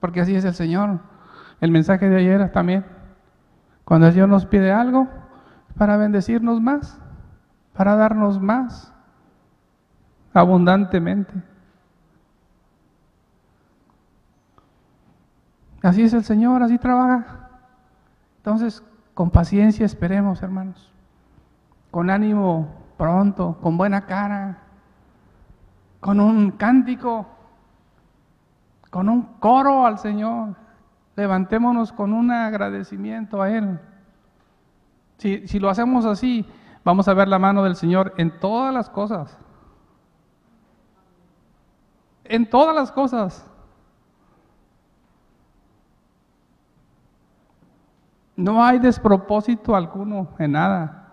Porque 0.00 0.22
así 0.22 0.34
es 0.34 0.46
el 0.46 0.54
Señor. 0.54 1.00
El 1.60 1.70
mensaje 1.70 2.08
de 2.08 2.16
ayer 2.16 2.50
también. 2.50 2.86
Cuando 3.84 4.06
el 4.06 4.14
Señor 4.14 4.30
nos 4.30 4.46
pide 4.46 4.72
algo, 4.72 5.06
para 5.76 5.98
bendecirnos 5.98 6.62
más, 6.62 6.98
para 7.74 7.94
darnos 7.94 8.40
más, 8.40 8.90
abundantemente. 10.32 11.34
Así 15.82 16.02
es 16.02 16.14
el 16.14 16.24
Señor, 16.24 16.62
así 16.62 16.78
trabaja. 16.78 17.39
Entonces, 18.40 18.82
con 19.12 19.28
paciencia 19.28 19.84
esperemos, 19.84 20.42
hermanos. 20.42 20.90
Con 21.90 22.08
ánimo 22.08 22.68
pronto, 22.96 23.58
con 23.60 23.76
buena 23.76 24.06
cara, 24.06 24.62
con 26.00 26.20
un 26.20 26.52
cántico, 26.52 27.26
con 28.88 29.10
un 29.10 29.24
coro 29.40 29.84
al 29.84 29.98
Señor. 29.98 30.56
Levantémonos 31.16 31.92
con 31.92 32.14
un 32.14 32.30
agradecimiento 32.30 33.42
a 33.42 33.50
Él. 33.50 33.78
Si, 35.18 35.46
si, 35.46 35.58
lo 35.58 35.68
hacemos 35.68 36.06
así, 36.06 36.46
vamos 36.82 37.06
a 37.08 37.12
ver 37.12 37.28
la 37.28 37.38
mano 37.38 37.62
del 37.62 37.76
Señor 37.76 38.14
en 38.16 38.40
todas 38.40 38.72
las 38.72 38.88
cosas. 38.88 39.36
En 42.24 42.48
todas 42.48 42.74
las 42.74 42.90
cosas. 42.90 43.49
No 48.40 48.64
hay 48.64 48.78
despropósito 48.78 49.76
alguno 49.76 50.28
en 50.38 50.52
nada 50.52 51.12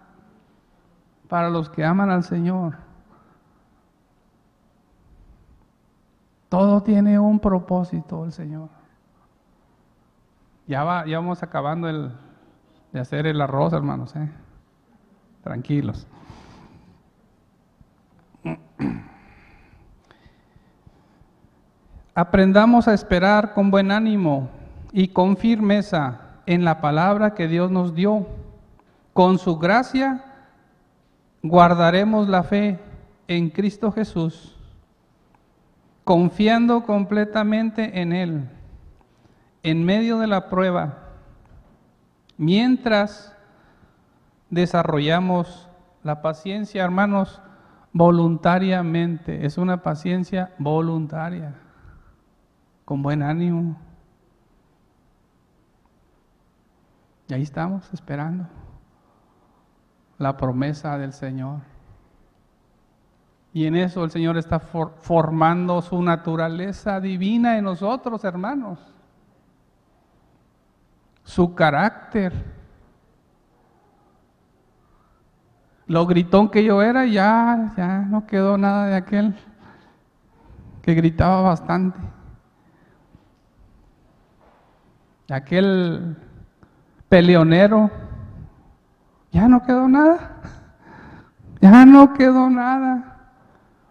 para 1.27 1.49
los 1.49 1.69
que 1.69 1.83
aman 1.83 2.09
al 2.09 2.23
Señor. 2.23 2.77
Todo 6.47 6.81
tiene 6.83 7.19
un 7.19 7.39
propósito 7.41 8.23
el 8.23 8.31
Señor. 8.31 8.69
Ya, 10.67 10.85
va, 10.85 11.05
ya 11.05 11.17
vamos 11.17 11.43
acabando 11.43 11.89
el, 11.89 12.13
de 12.93 13.01
hacer 13.01 13.27
el 13.27 13.41
arroz, 13.41 13.73
hermanos. 13.73 14.15
¿eh? 14.15 14.31
Tranquilos. 15.43 16.07
Aprendamos 22.15 22.87
a 22.87 22.93
esperar 22.93 23.53
con 23.53 23.69
buen 23.69 23.91
ánimo 23.91 24.47
y 24.93 25.09
con 25.09 25.35
firmeza 25.35 26.21
en 26.47 26.65
la 26.65 26.81
palabra 26.81 27.35
que 27.35 27.47
Dios 27.47 27.69
nos 27.69 27.93
dio. 27.93 28.25
Con 29.13 29.37
su 29.37 29.59
gracia 29.59 30.23
guardaremos 31.43 32.27
la 32.27 32.41
fe 32.41 32.79
en 33.27 33.49
Cristo 33.51 33.91
Jesús, 33.91 34.55
confiando 36.03 36.83
completamente 36.83 38.01
en 38.01 38.13
Él 38.13 38.49
en 39.63 39.83
medio 39.83 40.17
de 40.19 40.27
la 40.27 40.47
prueba, 40.47 40.99
mientras 42.37 43.35
desarrollamos 44.49 45.67
la 46.03 46.21
paciencia, 46.21 46.85
hermanos, 46.85 47.41
voluntariamente. 47.91 49.45
Es 49.45 49.57
una 49.57 49.83
paciencia 49.83 50.53
voluntaria, 50.57 51.55
con 52.85 53.01
buen 53.01 53.21
ánimo. 53.21 53.77
Y 57.27 57.33
ahí 57.33 57.41
estamos 57.41 57.91
esperando 57.93 58.47
la 60.17 60.37
promesa 60.37 60.97
del 60.97 61.13
Señor. 61.13 61.61
Y 63.53 63.65
en 63.65 63.75
eso 63.75 64.03
el 64.03 64.11
Señor 64.11 64.37
está 64.37 64.59
formando 64.59 65.81
su 65.81 66.01
naturaleza 66.01 66.99
divina 66.99 67.57
en 67.57 67.63
nosotros, 67.63 68.23
hermanos 68.23 68.79
su 71.27 71.53
carácter. 71.53 72.33
Lo 75.85 76.05
gritón 76.05 76.49
que 76.49 76.63
yo 76.63 76.81
era, 76.81 77.05
ya, 77.05 77.73
ya 77.77 77.99
no 77.99 78.25
quedó 78.25 78.57
nada 78.57 78.87
de 78.87 78.95
aquel 78.95 79.35
que 80.81 80.93
gritaba 80.93 81.41
bastante. 81.41 81.99
Aquel 85.29 86.15
peleonero, 87.09 87.89
ya 89.31 89.47
no 89.47 89.63
quedó 89.63 89.87
nada. 89.87 90.33
Ya 91.59 91.85
no 91.85 92.13
quedó 92.13 92.49
nada. 92.49 93.31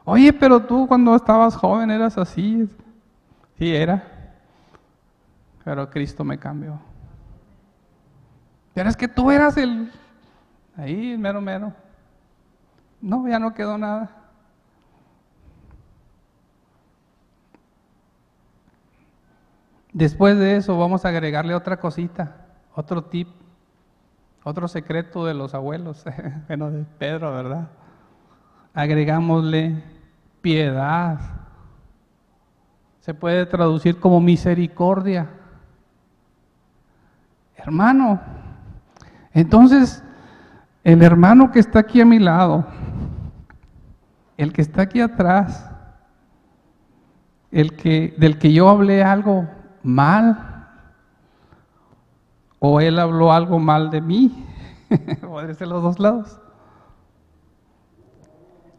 Oye, 0.04 0.32
pero 0.32 0.60
tú 0.60 0.86
cuando 0.86 1.16
estabas 1.16 1.56
joven 1.56 1.90
eras 1.90 2.16
así. 2.16 2.68
Sí, 3.58 3.74
era. 3.74 4.04
Pero 5.64 5.90
Cristo 5.90 6.22
me 6.22 6.38
cambió. 6.38 6.78
Pero 8.72 8.88
es 8.88 8.96
que 8.96 9.08
tú 9.08 9.30
eras 9.30 9.56
el... 9.56 9.90
Ahí, 10.76 11.16
mero, 11.18 11.40
mero. 11.40 11.72
No, 13.00 13.26
ya 13.26 13.38
no 13.38 13.52
quedó 13.54 13.76
nada. 13.76 14.10
Después 19.92 20.38
de 20.38 20.56
eso 20.56 20.78
vamos 20.78 21.04
a 21.04 21.08
agregarle 21.08 21.54
otra 21.54 21.78
cosita, 21.78 22.45
otro 22.77 23.03
tip, 23.05 23.29
otro 24.45 24.68
secreto 24.68 25.24
de 25.24 25.35
los 25.35 25.55
abuelos, 25.55 26.05
bueno, 26.47 26.70
de 26.70 26.85
Pedro, 26.99 27.33
¿verdad? 27.33 27.68
Agregámosle 28.74 29.83
piedad. 30.43 31.18
Se 33.01 33.14
puede 33.14 33.47
traducir 33.47 33.99
como 33.99 34.20
misericordia. 34.20 35.31
Hermano, 37.57 38.20
entonces, 39.33 40.05
el 40.85 41.03
hermano 41.03 41.51
que 41.51 41.61
está 41.61 41.79
aquí 41.79 42.01
a 42.03 42.05
mi 42.05 42.18
lado, 42.18 42.66
el 44.37 44.53
que 44.53 44.61
está 44.61 44.83
aquí 44.83 45.01
atrás, 45.01 45.70
el 47.51 47.74
que, 47.74 48.14
del 48.18 48.39
que 48.39 48.53
yo 48.53 48.68
hablé 48.68 49.03
algo 49.03 49.49
mal, 49.83 50.55
o 52.68 52.80
él 52.80 52.98
habló 52.98 53.32
algo 53.32 53.58
mal 53.58 53.90
de 53.90 54.00
mí, 54.00 54.44
puede 55.20 55.54
ser 55.54 55.68
los 55.68 55.82
dos 55.82 56.00
lados. 56.00 56.40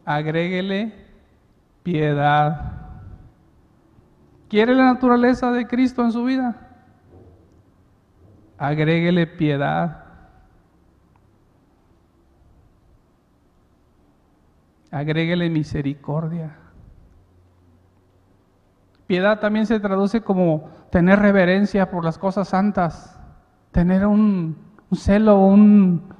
Agréguele 0.04 0.92
piedad. 1.82 2.72
¿Quiere 4.48 4.74
la 4.74 4.84
naturaleza 4.84 5.52
de 5.52 5.66
Cristo 5.66 6.02
en 6.02 6.12
su 6.12 6.24
vida? 6.24 6.68
Agréguele 8.58 9.26
piedad. 9.26 10.04
Agréguele 14.90 15.50
misericordia. 15.50 16.56
Piedad 19.06 19.40
también 19.40 19.66
se 19.66 19.80
traduce 19.80 20.20
como 20.22 20.70
tener 20.90 21.18
reverencia 21.18 21.90
por 21.90 22.04
las 22.04 22.18
cosas 22.18 22.48
santas, 22.48 23.17
tener 23.72 24.06
un, 24.06 24.56
celo, 24.92 25.38
un, 25.38 26.14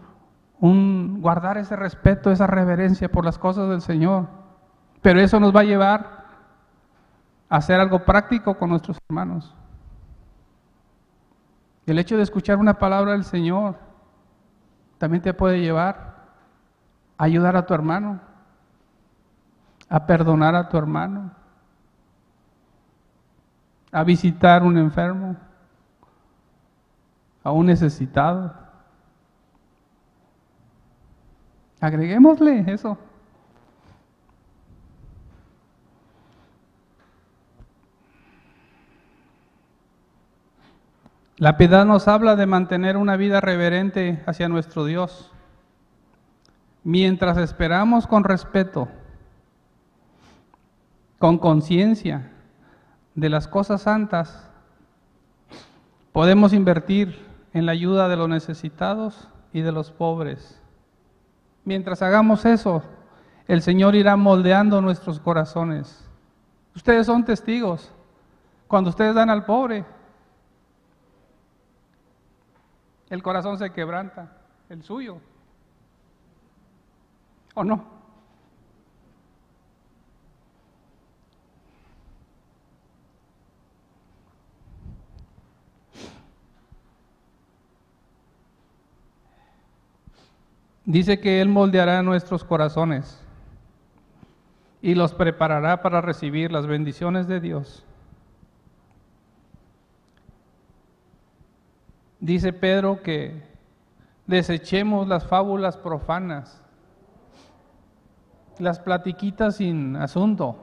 un 0.61 1.21
guardar 1.21 1.59
ese 1.59 1.77
respeto, 1.77 2.31
esa 2.31 2.47
reverencia 2.47 3.11
por 3.11 3.25
las 3.25 3.39
cosas 3.39 3.69
del 3.69 3.81
Señor. 3.81 4.29
Pero 5.03 5.21
eso 5.21 5.39
nos 5.41 5.55
va 5.55 5.61
a 5.61 5.65
llevar 5.65 6.19
hacer 7.49 7.81
algo 7.81 8.05
práctico 8.05 8.55
con 8.57 8.71
nuestros 8.71 8.99
hermanos. 9.09 9.55
El 11.87 11.99
hecho 11.99 12.17
de 12.17 12.23
escuchar 12.23 12.59
una 12.59 12.79
palabra 12.79 13.13
del 13.13 13.25
Señor 13.25 13.77
también 14.99 15.23
te 15.23 15.33
puede 15.33 15.61
llevar 15.61 16.17
a 17.17 17.25
ayudar 17.25 17.57
a 17.57 17.65
tu 17.65 17.73
hermano, 17.73 18.21
a 19.89 20.07
perdonar 20.07 20.55
a 20.55 20.69
tu 20.69 20.77
hermano, 20.77 21.31
a 23.91 24.05
visitar 24.05 24.63
un 24.63 24.77
enfermo, 24.77 25.37
a 27.49 27.53
un 27.53 27.65
necesitado. 27.65 28.53
Agreguémosle 31.81 32.71
eso. 32.71 32.99
La 41.39 41.57
piedad 41.57 41.87
nos 41.87 42.07
habla 42.07 42.37
de 42.37 42.45
mantener 42.45 42.99
una 42.99 43.17
vida 43.17 43.41
reverente 43.41 44.23
hacia 44.27 44.51
nuestro 44.51 44.85
Dios. 44.85 45.33
Mientras 46.85 47.39
esperamos 47.39 48.07
con 48.07 48.25
respeto, 48.25 48.89
con 51.19 51.39
conciencia 51.39 52.31
de 53.15 53.31
las 53.31 53.49
cosas 53.49 53.81
santas, 53.81 54.51
podemos 56.13 56.53
invertir 56.53 57.28
en 57.53 57.67
la 57.67 57.73
ayuda 57.73 58.09
de 58.09 58.17
los 58.17 58.29
necesitados 58.29 59.29
y 59.53 59.61
de 59.61 59.73
los 59.73 59.91
pobres. 59.91 60.61
Mientras 61.65 62.03
hagamos 62.03 62.45
eso, 62.45 62.83
el 63.47 63.63
Señor 63.63 63.95
irá 63.95 64.17
moldeando 64.17 64.81
nuestros 64.81 65.21
corazones. 65.21 66.09
Ustedes 66.75 67.07
son 67.07 67.25
testigos. 67.25 67.93
Cuando 68.67 68.91
ustedes 68.91 69.15
dan 69.15 69.31
al 69.31 69.45
pobre, 69.45 69.85
el 73.09 73.23
corazón 73.23 73.59
se 73.59 73.71
quebranta, 73.71 74.37
el 74.69 74.83
suyo. 74.83 75.19
¿O 77.55 77.65
no? 77.65 77.98
Dice 90.89 91.21
que 91.21 91.43
Él 91.43 91.51
moldeará 91.51 92.03
nuestros 92.03 92.45
corazones 92.45 93.23
y 94.81 94.95
los 94.95 95.13
preparará 95.13 95.83
para 95.83 96.01
recibir 96.01 96.51
las 96.51 96.67
bendiciones 96.67 97.29
de 97.29 97.41
Dios. 97.41 97.85
Dice 102.21 102.55
Pedro 102.55 103.03
que 103.03 103.43
desechemos 104.27 105.07
las 105.07 105.27
fábulas 105.27 105.77
profanas, 105.77 106.65
las 108.59 108.81
platiquitas 108.81 109.57
sin 109.57 109.95
asunto, 109.95 110.57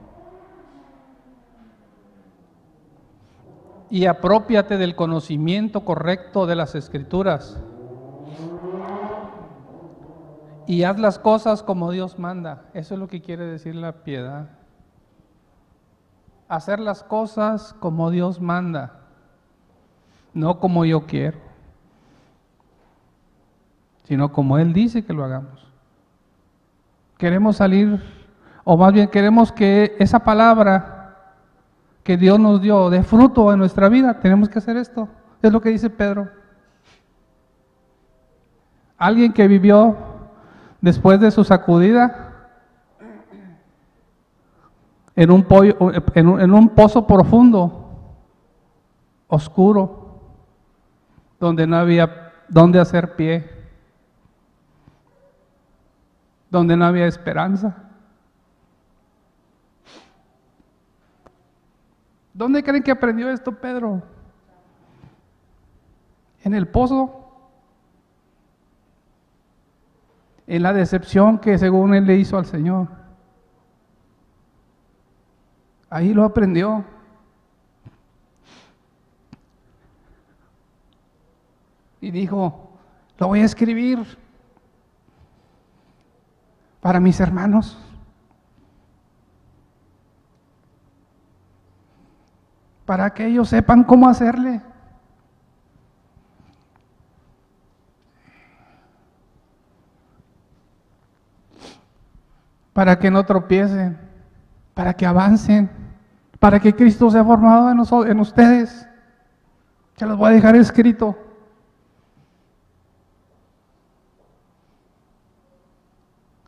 y 3.91 4.07
apropiate 4.07 4.77
del 4.77 4.95
conocimiento 4.95 5.85
correcto 5.85 6.47
de 6.47 6.55
las 6.55 6.73
escrituras. 6.73 7.61
Y 10.67 10.83
haz 10.83 10.99
las 10.99 11.19
cosas 11.19 11.63
como 11.63 11.91
Dios 11.91 12.17
manda. 12.17 12.63
Eso 12.73 12.95
es 12.95 12.99
lo 12.99 13.07
que 13.07 13.21
quiere 13.21 13.45
decir 13.45 13.75
la 13.75 14.03
piedad. 14.03 14.49
Hacer 16.47 16.79
las 16.79 17.03
cosas 17.03 17.73
como 17.79 18.11
Dios 18.11 18.39
manda, 18.39 18.99
no 20.33 20.59
como 20.59 20.85
yo 20.85 21.05
quiero 21.05 21.45
sino 24.05 24.31
como 24.31 24.57
Él 24.57 24.73
dice 24.73 25.03
que 25.03 25.13
lo 25.13 25.23
hagamos. 25.23 25.67
Queremos 27.17 27.57
salir, 27.57 28.01
o 28.63 28.77
más 28.77 28.93
bien 28.93 29.07
queremos 29.07 29.51
que 29.51 29.95
esa 29.99 30.19
palabra 30.19 31.33
que 32.03 32.17
Dios 32.17 32.39
nos 32.39 32.61
dio 32.61 32.89
dé 32.89 33.03
fruto 33.03 33.51
en 33.51 33.59
nuestra 33.59 33.89
vida. 33.89 34.19
Tenemos 34.19 34.47
que 34.47 34.59
hacer 34.59 34.77
esto. 34.77 35.09
Es 35.41 35.51
lo 35.51 35.59
que 35.59 35.69
dice 35.69 35.89
Pedro. 35.89 36.29
Alguien 38.97 39.33
que 39.33 39.47
vivió 39.47 39.97
después 40.85 41.19
de 41.19 41.31
su 41.31 41.43
sacudida 41.43 42.47
en 45.15 45.31
un, 45.31 45.47
en 46.15 46.53
un 46.53 46.69
pozo 46.69 47.07
profundo, 47.07 47.89
oscuro, 49.27 50.21
donde 51.39 51.65
no 51.65 51.77
había 51.77 52.33
dónde 52.47 52.79
hacer 52.79 53.15
pie 53.15 53.49
donde 56.51 56.77
no 56.77 56.85
había 56.85 57.07
esperanza. 57.07 57.75
¿Dónde 62.31 62.63
creen 62.63 62.83
que 62.83 62.91
aprendió 62.91 63.31
esto 63.31 63.51
Pedro? 63.51 64.03
En 66.43 66.53
el 66.53 66.67
pozo. 66.67 67.24
En 70.47 70.63
la 70.63 70.73
decepción 70.73 71.39
que 71.39 71.57
según 71.57 71.95
él 71.95 72.05
le 72.05 72.15
hizo 72.17 72.37
al 72.37 72.45
Señor. 72.45 72.87
Ahí 75.89 76.13
lo 76.13 76.23
aprendió. 76.23 76.83
Y 82.01 82.11
dijo, 82.11 82.69
lo 83.17 83.27
voy 83.27 83.39
a 83.39 83.45
escribir 83.45 83.99
para 86.81 86.99
mis 86.99 87.19
hermanos. 87.19 87.79
Para 92.85 93.11
que 93.13 93.25
ellos 93.25 93.49
sepan 93.49 93.83
cómo 93.83 94.07
hacerle. 94.07 94.61
Para 102.75 102.99
que 102.99 103.09
no 103.09 103.23
tropiecen, 103.23 103.97
para 104.73 104.93
que 104.93 105.05
avancen, 105.05 105.69
para 106.39 106.59
que 106.59 106.75
Cristo 106.75 107.09
sea 107.09 107.23
formado 107.23 107.71
en, 107.71 108.11
en 108.11 108.19
ustedes. 108.19 108.85
Se 109.95 110.05
los 110.05 110.17
voy 110.17 110.31
a 110.31 110.33
dejar 110.33 110.57
escrito. 110.57 111.17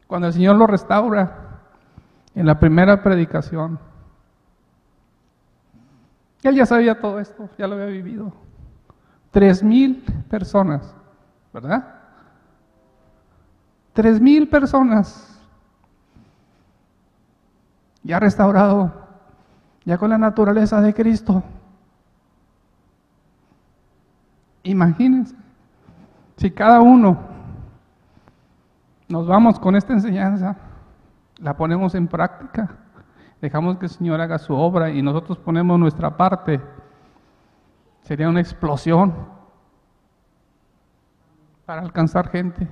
Cuando 0.06 0.28
el 0.28 0.34
Señor 0.34 0.58
lo 0.58 0.68
restaura 0.68 1.62
en 2.36 2.46
la 2.46 2.60
primera 2.60 3.02
predicación, 3.02 3.80
él 6.44 6.56
ya 6.56 6.66
sabía 6.66 7.00
todo 7.00 7.22
esto, 7.22 7.50
ya 7.58 7.68
lo 7.68 7.76
había 7.76 7.86
vivido. 7.86 8.34
Tres 9.32 9.64
mil 9.64 10.04
personas, 10.30 10.94
¿verdad? 11.54 11.88
Tres 13.94 14.20
mil 14.20 14.50
personas 14.50 15.37
ya 18.08 18.22
restaurado, 18.22 18.94
ya 19.84 19.98
con 19.98 20.10
la 20.10 20.18
naturaleza 20.18 20.80
de 20.80 20.94
Cristo. 20.94 21.44
Imagínense, 24.64 25.36
si 26.38 26.50
cada 26.52 26.80
uno 26.80 27.18
nos 29.10 29.28
vamos 29.28 29.60
con 29.60 29.76
esta 29.76 29.92
enseñanza, 29.92 30.56
la 31.40 31.58
ponemos 31.58 31.96
en 31.96 32.08
práctica, 32.08 32.70
dejamos 33.42 33.78
que 33.78 33.88
el 33.88 33.92
Señor 33.92 34.22
haga 34.22 34.38
su 34.38 34.54
obra 34.56 34.90
y 34.90 35.02
nosotros 35.02 35.38
ponemos 35.38 35.78
nuestra 35.78 36.16
parte, 36.16 36.62
sería 38.04 38.30
una 38.30 38.40
explosión 38.40 39.14
para 41.66 41.82
alcanzar 41.82 42.30
gente, 42.30 42.70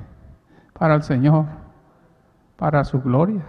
para 0.71 0.95
el 0.95 1.03
Señor, 1.03 1.45
para 2.55 2.85
su 2.85 3.01
gloria. 3.01 3.43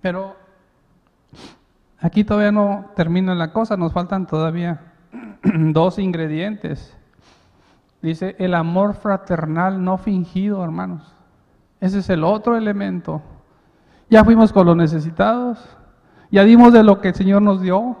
Pero 0.00 0.36
aquí 1.98 2.24
todavía 2.24 2.52
no 2.52 2.90
termina 2.96 3.34
la 3.34 3.52
cosa, 3.52 3.76
nos 3.76 3.92
faltan 3.92 4.26
todavía 4.26 4.92
dos 5.42 5.98
ingredientes 5.98 6.96
Dice 8.02 8.34
el 8.38 8.54
amor 8.54 8.94
fraternal 8.94 9.84
no 9.84 9.98
fingido, 9.98 10.64
hermanos. 10.64 11.14
Ese 11.80 11.98
es 11.98 12.08
el 12.08 12.24
otro 12.24 12.56
elemento. 12.56 13.20
Ya 14.08 14.24
fuimos 14.24 14.52
con 14.52 14.66
los 14.66 14.76
necesitados, 14.76 15.58
ya 16.30 16.42
dimos 16.44 16.72
de 16.72 16.82
lo 16.82 17.00
que 17.00 17.08
el 17.08 17.14
Señor 17.14 17.42
nos 17.42 17.60
dio, 17.60 17.96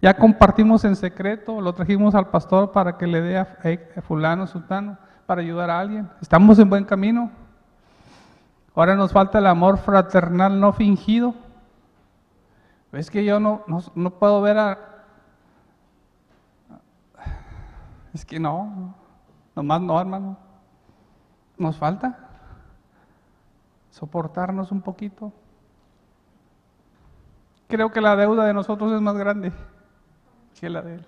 ya 0.00 0.16
compartimos 0.16 0.84
en 0.84 0.96
secreto, 0.96 1.60
lo 1.60 1.74
trajimos 1.74 2.14
al 2.16 2.28
pastor 2.28 2.72
para 2.72 2.96
que 2.98 3.06
le 3.06 3.20
dé 3.20 3.38
a 3.38 3.46
fulano, 4.02 4.48
sultano, 4.48 4.98
para 5.26 5.42
ayudar 5.42 5.70
a 5.70 5.78
alguien. 5.78 6.08
Estamos 6.20 6.58
en 6.58 6.70
buen 6.70 6.84
camino. 6.84 7.30
Ahora 8.74 8.94
nos 8.94 9.12
falta 9.12 9.38
el 9.38 9.46
amor 9.46 9.78
fraternal 9.78 10.58
no 10.58 10.72
fingido. 10.72 11.34
Es 12.92 13.10
que 13.10 13.24
yo 13.24 13.38
no, 13.40 13.64
no, 13.94 14.10
puedo 14.10 14.40
ver 14.40 14.58
a... 14.58 14.78
Es 18.14 18.24
que 18.24 18.38
no, 18.38 18.94
nomás 19.54 19.80
no, 19.80 20.00
hermano. 20.00 20.36
Nos 21.58 21.76
falta 21.78 22.18
soportarnos 23.90 24.72
un 24.72 24.82
poquito. 24.82 25.32
Creo 27.68 27.90
que 27.90 28.00
la 28.00 28.16
deuda 28.16 28.44
de 28.44 28.54
nosotros 28.54 28.92
es 28.92 29.00
más 29.00 29.16
grande 29.16 29.52
que 30.58 30.68
la 30.68 30.82
de 30.82 30.94
Él. 30.96 31.06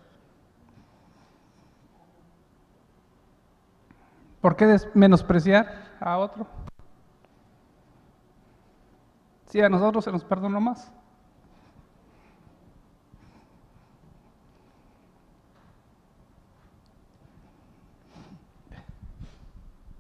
¿Por 4.41 4.57
qué 4.57 4.77
menospreciar 4.95 5.97
a 6.01 6.19
otro? 6.19 6.47
Si 9.55 9.61
a 9.61 9.69
nosotros 9.69 10.03
se 10.03 10.11
nos 10.11 10.25
perdonó 10.25 10.61
más. 10.61 10.93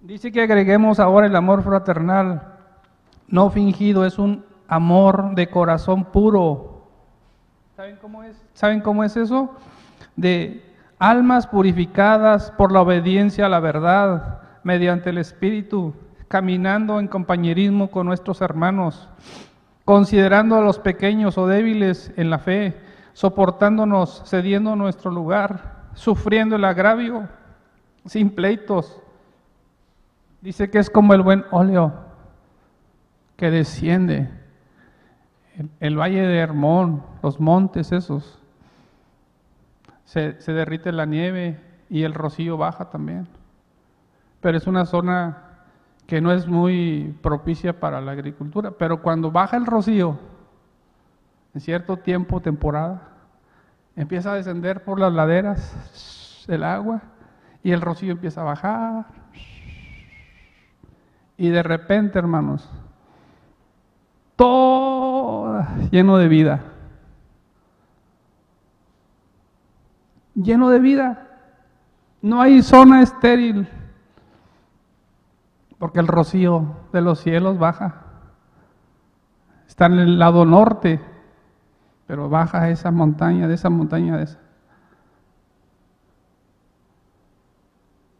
Dice 0.02 0.32
que 0.32 0.42
agreguemos 0.42 0.98
ahora 0.98 1.28
el 1.28 1.36
amor 1.36 1.62
fraternal, 1.62 2.56
no 3.28 3.48
fingido, 3.48 4.04
es 4.04 4.18
un 4.18 4.44
amor 4.66 5.36
de 5.36 5.48
corazón 5.48 6.06
puro. 6.06 6.88
¿Saben 7.76 7.96
cómo 8.02 8.24
es? 8.24 8.36
¿Saben 8.54 8.80
cómo 8.80 9.04
es 9.04 9.16
eso? 9.16 9.54
De 10.16 10.64
almas 10.98 11.46
purificadas 11.46 12.50
por 12.50 12.72
la 12.72 12.80
obediencia 12.80 13.46
a 13.46 13.48
la 13.48 13.60
verdad, 13.60 14.40
mediante 14.64 15.10
el 15.10 15.18
Espíritu, 15.18 15.94
caminando 16.34 16.98
en 16.98 17.06
compañerismo 17.06 17.92
con 17.92 18.08
nuestros 18.08 18.40
hermanos, 18.40 19.08
considerando 19.84 20.56
a 20.56 20.62
los 20.62 20.80
pequeños 20.80 21.38
o 21.38 21.46
débiles 21.46 22.12
en 22.16 22.28
la 22.28 22.40
fe, 22.40 22.76
soportándonos, 23.12 24.24
cediendo 24.26 24.74
nuestro 24.74 25.12
lugar, 25.12 25.84
sufriendo 25.94 26.56
el 26.56 26.64
agravio, 26.64 27.28
sin 28.04 28.30
pleitos. 28.30 29.00
Dice 30.40 30.70
que 30.70 30.80
es 30.80 30.90
como 30.90 31.14
el 31.14 31.22
buen 31.22 31.44
óleo 31.52 31.94
que 33.36 33.52
desciende, 33.52 34.28
el, 35.56 35.70
el 35.78 35.96
valle 35.96 36.22
de 36.22 36.38
Hermón, 36.38 37.04
los 37.22 37.38
montes 37.38 37.92
esos, 37.92 38.40
se, 40.04 40.40
se 40.40 40.52
derrite 40.52 40.90
la 40.90 41.06
nieve 41.06 41.60
y 41.88 42.02
el 42.02 42.12
rocío 42.12 42.56
baja 42.56 42.90
también. 42.90 43.28
Pero 44.40 44.58
es 44.58 44.66
una 44.66 44.84
zona 44.84 45.53
que 46.06 46.20
no 46.20 46.32
es 46.32 46.46
muy 46.46 47.16
propicia 47.22 47.80
para 47.80 48.00
la 48.00 48.12
agricultura. 48.12 48.72
Pero 48.72 49.02
cuando 49.02 49.30
baja 49.30 49.56
el 49.56 49.66
rocío, 49.66 50.18
en 51.54 51.60
cierto 51.60 51.98
tiempo, 51.98 52.40
temporada, 52.40 53.02
empieza 53.96 54.32
a 54.32 54.36
descender 54.36 54.84
por 54.84 54.98
las 54.98 55.12
laderas 55.12 56.44
el 56.48 56.64
agua 56.64 57.02
y 57.62 57.72
el 57.72 57.80
rocío 57.80 58.12
empieza 58.12 58.42
a 58.42 58.44
bajar. 58.44 59.06
Y 61.36 61.48
de 61.48 61.62
repente, 61.62 62.18
hermanos, 62.18 62.68
todo 64.36 65.64
lleno 65.90 66.18
de 66.18 66.28
vida. 66.28 66.60
lleno 70.34 70.70
de 70.70 70.78
vida. 70.78 71.26
No 72.20 72.40
hay 72.40 72.62
zona 72.62 73.02
estéril, 73.02 73.68
porque 75.78 76.00
el 76.00 76.06
rocío 76.06 76.76
de 76.92 77.00
los 77.00 77.20
cielos 77.20 77.58
baja. 77.58 78.02
Está 79.66 79.86
en 79.86 79.94
el 79.94 80.18
lado 80.18 80.44
norte, 80.44 81.00
pero 82.06 82.28
baja 82.28 82.68
esa 82.70 82.90
montaña, 82.90 83.48
de 83.48 83.54
esa 83.54 83.70
montaña, 83.70 84.16
de 84.16 84.24
esa. 84.24 84.38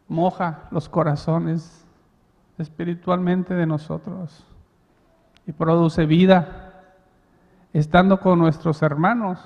Moja 0.07 0.63
los 0.71 0.87
corazones 0.87 1.85
espiritualmente 2.57 3.53
de 3.53 3.65
nosotros 3.65 4.45
y 5.47 5.51
produce 5.51 6.05
vida. 6.05 6.83
Estando 7.73 8.19
con 8.19 8.39
nuestros 8.39 8.81
hermanos, 8.81 9.39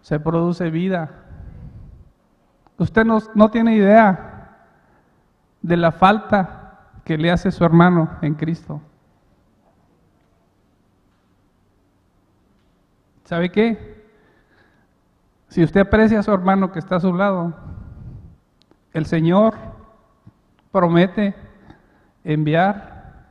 se 0.00 0.18
produce 0.18 0.70
vida. 0.70 1.10
Usted 2.76 3.04
no, 3.04 3.50
tiene 3.50 3.76
idea 3.76 4.58
de 5.62 5.76
la 5.76 5.92
falta 5.92 6.63
que 7.04 7.18
le 7.18 7.30
hace 7.30 7.50
su 7.50 7.64
hermano 7.64 8.10
en 8.22 8.34
Cristo. 8.34 8.80
¿Sabe 13.24 13.50
qué? 13.50 14.04
Si 15.48 15.62
usted 15.62 15.80
aprecia 15.80 16.20
a 16.20 16.22
su 16.22 16.32
hermano 16.32 16.72
que 16.72 16.78
está 16.78 16.96
a 16.96 17.00
su 17.00 17.12
lado, 17.14 17.54
el 18.92 19.06
Señor 19.06 19.54
promete 20.72 21.34
enviar 22.24 23.24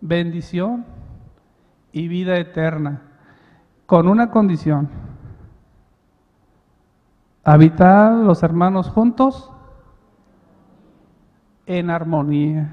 bendición 0.00 0.84
y 1.92 2.08
vida 2.08 2.36
eterna 2.36 3.02
con 3.86 4.08
una 4.08 4.30
condición 4.30 4.90
Habitar 7.48 8.12
los 8.12 8.42
hermanos 8.42 8.88
juntos 8.90 9.52
en 11.66 11.90
armonía. 11.90 12.72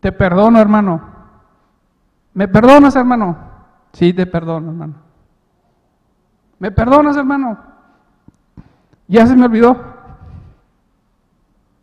Te 0.00 0.12
perdono, 0.12 0.60
hermano. 0.60 1.02
¿Me 2.34 2.48
perdonas, 2.48 2.96
hermano? 2.96 3.36
Sí, 3.92 4.12
te 4.12 4.26
perdono, 4.26 4.70
hermano. 4.70 4.94
¿Me 6.58 6.70
perdonas, 6.70 7.16
hermano? 7.16 7.58
Ya 9.06 9.26
se 9.26 9.36
me 9.36 9.44
olvidó. 9.44 9.76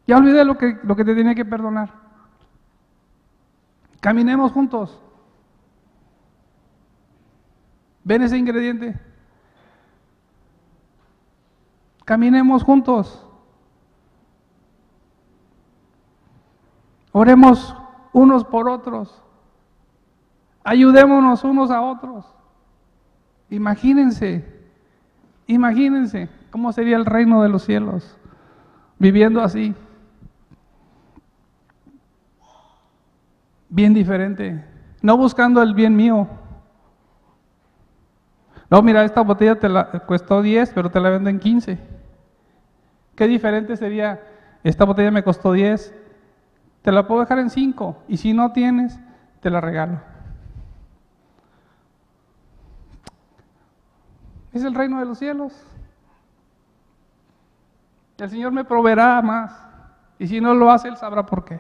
Ya 0.08 0.18
olvidé 0.18 0.44
lo 0.46 0.58
que, 0.58 0.80
lo 0.84 0.96
que 0.96 1.06
te 1.06 1.16
tenía 1.16 1.36
que 1.36 1.46
perdonar. 1.46 1.90
Caminemos 4.00 4.52
juntos. 4.52 5.02
¿Ven 8.04 8.22
ese 8.22 8.38
ingrediente? 8.38 9.00
Caminemos 12.06 12.64
juntos. 12.64 13.25
Oremos 17.18 17.74
unos 18.12 18.44
por 18.44 18.68
otros. 18.68 19.24
Ayudémonos 20.66 21.46
unos 21.46 21.72
a 21.72 21.80
otros. 21.80 22.26
Imagínense, 23.50 24.44
imagínense 25.48 26.28
cómo 26.52 26.74
sería 26.74 26.98
el 26.98 27.06
reino 27.06 27.42
de 27.42 27.48
los 27.48 27.64
cielos 27.64 28.18
viviendo 29.00 29.42
así. 29.42 29.74
Bien 33.70 33.94
diferente. 33.94 34.66
No 35.02 35.16
buscando 35.16 35.62
el 35.62 35.74
bien 35.74 35.96
mío. 35.96 36.28
No, 38.70 38.82
mira, 38.82 39.06
esta 39.06 39.22
botella 39.22 39.58
te 39.58 39.70
la 39.70 39.90
costó 40.06 40.42
10, 40.42 40.74
pero 40.74 40.92
te 40.92 41.00
la 41.00 41.12
vendo 41.12 41.30
en 41.30 41.40
15. 41.40 41.80
Qué 43.16 43.26
diferente 43.26 43.78
sería, 43.78 44.22
esta 44.66 44.84
botella 44.84 45.12
me 45.12 45.24
costó 45.24 45.54
10, 45.54 46.02
te 46.86 46.92
la 46.92 47.08
puedo 47.08 47.22
dejar 47.22 47.40
en 47.40 47.50
5 47.50 48.04
y 48.08 48.18
si 48.18 48.32
no 48.32 48.52
tienes, 48.52 49.00
te 49.42 49.50
la 49.50 49.60
regalo. 49.60 50.00
Es 54.54 54.64
el 54.64 54.76
reino 54.76 55.00
de 55.00 55.06
los 55.06 55.18
cielos. 55.18 55.66
El 58.20 58.30
Señor 58.30 58.52
me 58.52 58.64
proveerá 58.64 59.20
más 59.24 59.68
y 60.20 60.28
si 60.28 60.40
no 60.40 60.54
lo 60.54 60.70
hace, 60.70 60.88
Él 60.88 60.96
sabrá 60.96 61.26
por 61.26 61.44
qué. 61.44 61.60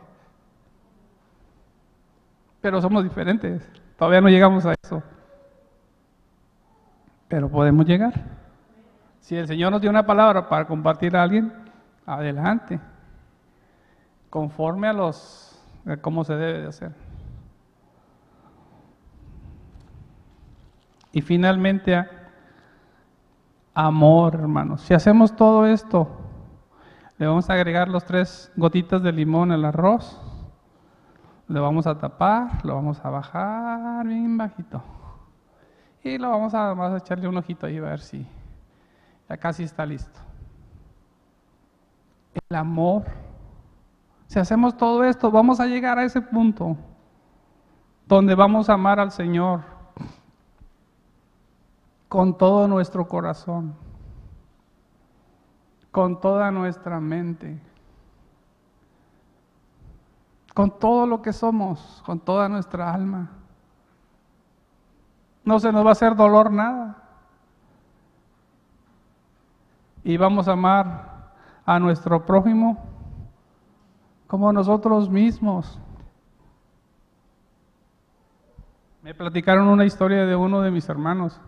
Pero 2.62 2.80
somos 2.80 3.04
diferentes, 3.04 3.68
todavía 3.98 4.22
no 4.22 4.30
llegamos 4.30 4.64
a 4.68 4.74
eso. 4.74 5.02
Pero 7.28 7.50
podemos 7.50 7.88
llegar. 7.88 8.14
Si 9.22 9.36
el 9.36 9.48
Señor 9.48 9.72
nos 9.72 9.82
dio 9.82 9.90
una 9.90 10.06
palabra 10.06 10.48
para 10.48 10.68
compartir 10.68 11.18
a 11.18 11.24
alguien, 11.24 11.52
adelante. 12.06 12.80
Conforme 14.30 14.88
a 14.88 14.94
los 14.94 15.46
a 15.86 15.98
cómo 15.98 16.24
se 16.24 16.36
debe 16.36 16.62
de 16.62 16.68
hacer. 16.68 16.92
Y 21.12 21.22
finalmente, 21.22 22.08
amor, 23.74 24.36
hermanos. 24.36 24.82
Si 24.82 24.94
hacemos 24.94 25.36
todo 25.36 25.66
esto, 25.66 26.10
le 27.18 27.28
vamos 27.28 27.50
a 27.50 27.54
agregar 27.54 27.88
los 27.88 28.04
tres 28.04 28.52
gotitas 28.56 29.02
de 29.02 29.12
limón 29.12 29.52
al 29.52 29.64
arroz, 29.64 30.20
le 31.48 31.60
vamos 31.60 31.88
a 31.88 31.98
tapar, 31.98 32.66
lo 32.66 32.76
vamos 32.76 33.00
a 33.06 33.10
bajar 33.10 34.06
bien 34.08 34.38
bajito. 34.38 34.84
Y 36.04 36.18
lo 36.18 36.30
vamos 36.30 36.54
a, 36.54 36.74
vamos 36.74 36.94
a 36.94 36.98
echarle 36.98 37.28
un 37.28 37.38
ojito 37.38 37.66
ahí 37.66 37.78
a 37.78 37.82
ver 37.82 38.00
si 38.00 38.28
ya 39.30 39.38
casi 39.38 39.64
está 39.64 39.86
listo. 39.86 40.20
El 42.50 42.56
amor 42.58 43.06
Si 44.28 44.40
hacemos 44.40 44.76
todo 44.76 45.04
esto, 45.04 45.32
vamos 45.32 45.60
a 45.60 45.68
llegar 45.68 46.00
a 46.00 46.04
ese 46.04 46.22
punto 46.22 46.78
donde 48.08 48.36
vamos 48.36 48.70
a 48.70 48.74
amar 48.74 49.00
al 49.00 49.12
Señor 49.12 49.62
con 52.08 52.38
todo 52.38 52.68
nuestro 52.68 53.08
corazón, 53.08 53.76
con 55.92 56.20
toda 56.22 56.52
nuestra 56.52 57.00
mente, 57.00 57.60
con 60.54 60.80
todo 60.80 61.06
lo 61.06 61.22
que 61.22 61.34
somos, 61.34 62.02
con 62.06 62.20
toda 62.20 62.48
nuestra 62.48 62.94
alma. 62.94 63.32
No 65.44 65.60
se 65.60 65.72
nos 65.72 65.86
va 65.86 65.90
a 65.90 65.92
hacer 65.92 66.16
dolor 66.16 66.52
nada. 66.52 66.96
Y 70.04 70.18
vamos 70.18 70.48
a 70.48 70.54
amar 70.54 71.34
a 71.66 71.80
nuestro 71.80 72.26
prójimo 72.26 72.95
como 74.28 74.52
nosotros 74.52 75.10
mismos. 75.10 75.80
Me 79.04 79.14
platicaron 79.14 79.68
una 79.68 79.86
historia 79.86 80.26
de 80.26 80.36
uno 80.36 80.62
de 80.62 80.72
mis 80.72 80.90
hermanos 80.90 81.40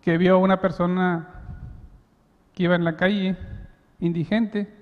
que 0.00 0.16
vio 0.16 0.36
a 0.36 0.38
una 0.38 0.60
persona 0.60 1.28
que 2.54 2.62
iba 2.62 2.76
en 2.76 2.84
la 2.84 2.96
calle, 2.96 3.36
indigente, 3.98 4.72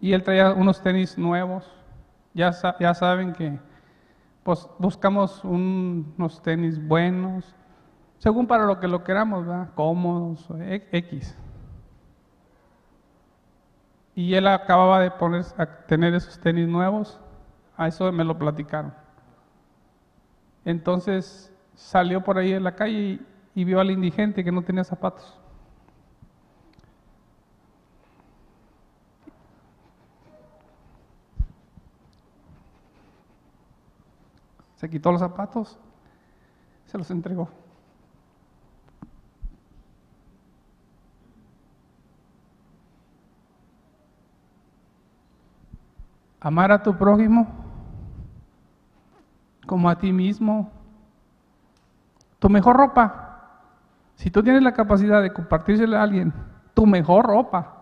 y 0.00 0.12
él 0.12 0.22
traía 0.22 0.52
unos 0.52 0.82
tenis 0.82 1.16
nuevos. 1.16 1.70
Ya, 2.34 2.52
ya 2.78 2.94
saben 2.94 3.32
que 3.32 3.58
pues, 4.42 4.68
buscamos 4.78 5.42
unos 5.44 6.42
tenis 6.42 6.86
buenos, 6.86 7.54
según 8.18 8.46
para 8.46 8.66
lo 8.66 8.78
que 8.78 8.88
lo 8.88 9.02
queramos, 9.02 9.46
cómodos, 9.74 10.46
X. 10.92 11.36
Y 14.20 14.34
él 14.34 14.46
acababa 14.48 15.00
de 15.00 15.10
poner, 15.10 15.46
a 15.56 15.64
tener 15.64 16.12
esos 16.12 16.38
tenis 16.38 16.68
nuevos, 16.68 17.18
a 17.74 17.88
eso 17.88 18.12
me 18.12 18.22
lo 18.22 18.36
platicaron. 18.36 18.92
Entonces 20.62 21.50
salió 21.74 22.22
por 22.22 22.36
ahí 22.36 22.52
en 22.52 22.62
la 22.62 22.76
calle 22.76 23.18
y, 23.54 23.64
vio 23.64 23.80
al 23.80 23.90
indigente 23.90 24.44
que 24.44 24.52
no 24.52 24.60
tenía 24.60 24.84
zapatos. 24.84 25.38
Se 34.76 34.90
quitó 34.90 35.12
los 35.12 35.20
zapatos, 35.22 35.78
se 36.84 36.98
los 36.98 37.10
entregó. 37.10 37.48
Amar 46.40 46.72
a 46.72 46.82
tu 46.82 46.96
prójimo 46.96 47.46
como 49.66 49.88
a 49.88 49.98
ti 49.98 50.12
mismo. 50.12 50.70
Tu 52.38 52.48
mejor 52.48 52.76
ropa. 52.76 53.26
Si 54.14 54.30
tú 54.30 54.42
tienes 54.42 54.62
la 54.62 54.72
capacidad 54.72 55.22
de 55.22 55.32
compartírsela 55.32 56.00
a 56.00 56.02
alguien, 56.02 56.32
tu 56.74 56.86
mejor 56.86 57.26
ropa. 57.26 57.76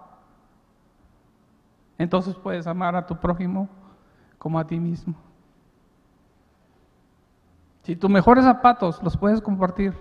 Entonces 1.98 2.34
puedes 2.36 2.66
amar 2.66 2.94
a 2.96 3.06
tu 3.06 3.16
prójimo 3.16 3.68
como 4.38 4.58
a 4.58 4.66
ti 4.66 4.78
mismo. 4.78 5.14
Si 7.82 7.96
tus 7.96 8.10
mejores 8.10 8.44
zapatos 8.44 9.02
los 9.02 9.16
puedes 9.16 9.40
compartir 9.40 9.94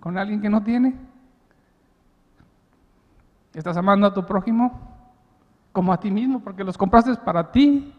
con 0.00 0.16
alguien 0.16 0.40
que 0.40 0.48
no 0.48 0.62
tiene, 0.62 0.98
estás 3.52 3.76
amando 3.76 4.06
a 4.06 4.14
tu 4.14 4.24
prójimo 4.24 4.94
como 5.72 5.92
a 5.92 5.98
ti 5.98 6.10
mismo, 6.10 6.40
porque 6.40 6.62
los 6.62 6.78
compraste 6.78 7.14
para 7.16 7.50
ti. 7.50 7.92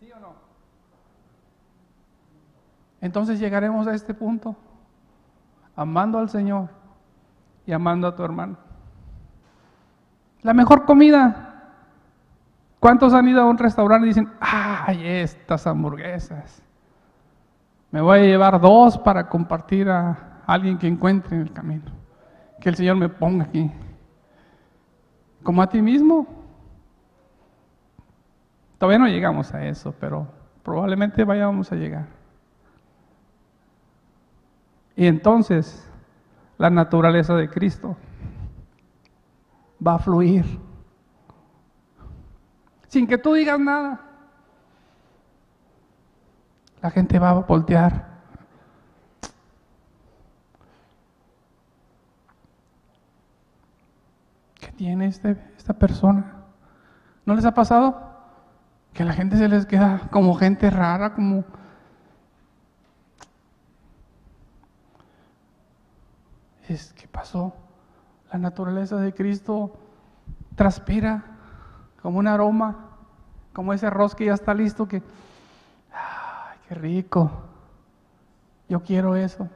¿Sí 0.00 0.10
o 0.10 0.18
no? 0.18 0.34
Entonces 3.02 3.40
llegaremos 3.40 3.86
a 3.88 3.94
este 3.94 4.14
punto, 4.14 4.56
amando 5.76 6.18
al 6.18 6.30
Señor 6.30 6.70
y 7.66 7.72
amando 7.72 8.06
a 8.06 8.14
tu 8.14 8.22
hermano. 8.22 8.56
La 10.40 10.54
mejor 10.54 10.86
comida. 10.86 11.48
¿Cuántos 12.80 13.12
han 13.12 13.28
ido 13.28 13.42
a 13.42 13.44
un 13.44 13.58
restaurante 13.58 14.06
y 14.06 14.10
dicen, 14.10 14.30
ay, 14.40 15.06
estas 15.06 15.66
hamburguesas? 15.66 16.62
Me 17.90 18.00
voy 18.00 18.20
a 18.20 18.22
llevar 18.22 18.60
dos 18.60 18.96
para 18.96 19.28
compartir 19.28 19.90
a 19.90 20.40
alguien 20.46 20.78
que 20.78 20.86
encuentre 20.86 21.36
en 21.36 21.42
el 21.42 21.52
camino. 21.52 21.92
Que 22.60 22.68
el 22.70 22.76
Señor 22.76 22.96
me 22.96 23.08
ponga 23.08 23.44
aquí 23.44 23.70
como 25.42 25.60
a 25.60 25.68
ti 25.68 25.82
mismo. 25.82 26.26
Todavía 28.78 28.98
no 28.98 29.08
llegamos 29.08 29.52
a 29.54 29.64
eso, 29.66 29.92
pero 29.98 30.26
probablemente 30.62 31.24
vayamos 31.24 31.70
a 31.72 31.76
llegar. 31.76 32.21
Y 34.96 35.06
entonces 35.06 35.88
la 36.58 36.70
naturaleza 36.70 37.34
de 37.34 37.48
Cristo 37.48 37.96
va 39.84 39.94
a 39.94 39.98
fluir. 39.98 40.44
Sin 42.88 43.06
que 43.06 43.18
tú 43.18 43.34
digas 43.34 43.58
nada. 43.58 44.00
La 46.80 46.90
gente 46.90 47.18
va 47.18 47.30
a 47.30 47.34
voltear 47.34 48.12
tiene 54.82 55.06
este, 55.06 55.36
esta 55.56 55.74
persona? 55.74 56.24
¿No 57.24 57.36
les 57.36 57.44
ha 57.44 57.54
pasado? 57.54 57.96
Que 58.92 59.04
la 59.04 59.12
gente 59.12 59.36
se 59.36 59.48
les 59.48 59.64
queda 59.64 60.08
como 60.10 60.34
gente 60.34 60.70
rara, 60.70 61.14
como... 61.14 61.44
Es 66.68 66.92
que 66.92 67.08
pasó. 67.08 67.54
La 68.32 68.38
naturaleza 68.38 68.96
de 68.96 69.12
Cristo 69.12 69.72
transpira 70.54 71.24
como 72.00 72.18
un 72.18 72.26
aroma, 72.26 72.88
como 73.52 73.72
ese 73.72 73.86
arroz 73.86 74.14
que 74.14 74.26
ya 74.26 74.34
está 74.34 74.54
listo, 74.54 74.88
que, 74.88 75.02
ay, 75.92 76.58
qué 76.68 76.74
rico. 76.74 77.30
Yo 78.68 78.82
quiero 78.82 79.16
eso. 79.16 79.48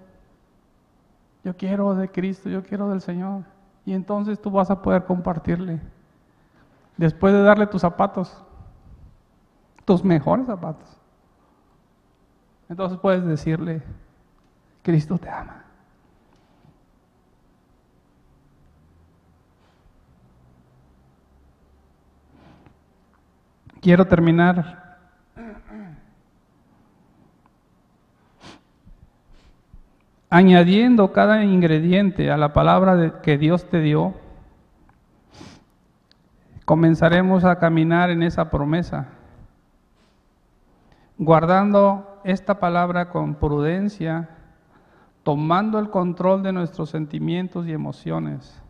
Yo 1.44 1.56
quiero 1.56 1.94
de 1.94 2.10
Cristo, 2.10 2.48
yo 2.48 2.62
quiero 2.62 2.88
del 2.88 3.00
Señor. 3.00 3.44
Y 3.84 3.92
entonces 3.92 4.40
tú 4.40 4.50
vas 4.50 4.70
a 4.70 4.82
poder 4.82 5.04
compartirle. 5.04 5.80
Después 6.96 7.32
de 7.32 7.42
darle 7.42 7.66
tus 7.66 7.82
zapatos, 7.82 8.42
tus 9.84 10.04
mejores 10.04 10.46
zapatos. 10.46 10.98
Entonces 12.68 12.98
puedes 12.98 13.24
decirle, 13.24 13.82
Cristo 14.82 15.18
te 15.18 15.30
ama. 15.30 15.65
Quiero 23.86 24.08
terminar. 24.08 24.98
Añadiendo 30.28 31.12
cada 31.12 31.44
ingrediente 31.44 32.32
a 32.32 32.36
la 32.36 32.52
palabra 32.52 33.20
que 33.22 33.38
Dios 33.38 33.70
te 33.70 33.80
dio, 33.80 34.14
comenzaremos 36.64 37.44
a 37.44 37.60
caminar 37.60 38.10
en 38.10 38.24
esa 38.24 38.50
promesa, 38.50 39.06
guardando 41.16 42.20
esta 42.24 42.58
palabra 42.58 43.10
con 43.10 43.36
prudencia, 43.36 44.30
tomando 45.22 45.78
el 45.78 45.90
control 45.90 46.42
de 46.42 46.52
nuestros 46.52 46.90
sentimientos 46.90 47.68
y 47.68 47.72
emociones, 47.72 48.60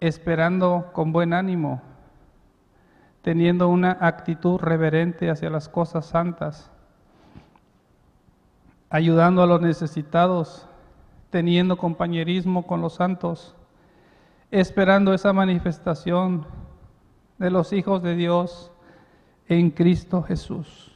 esperando 0.00 0.90
con 0.92 1.12
buen 1.12 1.34
ánimo, 1.34 1.82
teniendo 3.22 3.68
una 3.68 3.96
actitud 4.00 4.58
reverente 4.58 5.30
hacia 5.30 5.50
las 5.50 5.68
cosas 5.68 6.06
santas, 6.06 6.70
ayudando 8.88 9.42
a 9.42 9.46
los 9.46 9.60
necesitados, 9.60 10.66
teniendo 11.28 11.76
compañerismo 11.76 12.66
con 12.66 12.80
los 12.80 12.94
santos, 12.94 13.54
esperando 14.50 15.12
esa 15.14 15.32
manifestación 15.32 16.46
de 17.38 17.50
los 17.50 17.72
hijos 17.72 18.02
de 18.02 18.16
Dios 18.16 18.72
en 19.48 19.70
Cristo 19.70 20.22
Jesús. 20.22 20.86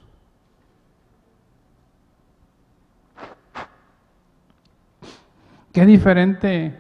Qué 5.73 5.85
diferente 5.87 6.79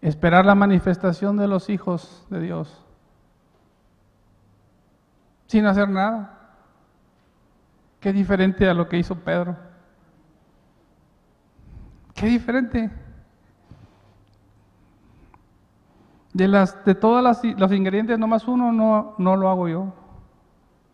esperar 0.00 0.46
la 0.46 0.54
manifestación 0.54 1.36
de 1.36 1.48
los 1.48 1.68
hijos 1.68 2.24
de 2.30 2.40
Dios 2.40 2.83
sin 5.46 5.66
hacer 5.66 5.88
nada. 5.88 6.38
Qué 8.00 8.12
diferente 8.12 8.68
a 8.68 8.74
lo 8.74 8.88
que 8.88 8.98
hizo 8.98 9.16
Pedro. 9.16 9.56
Qué 12.14 12.26
diferente. 12.26 12.90
De, 16.32 16.48
las, 16.48 16.84
de 16.84 16.94
todos 16.94 17.42
los 17.56 17.72
ingredientes, 17.72 18.18
nomás 18.18 18.46
uno 18.46 18.72
no, 18.72 19.14
no 19.18 19.36
lo 19.36 19.48
hago 19.48 19.68
yo. 19.68 19.92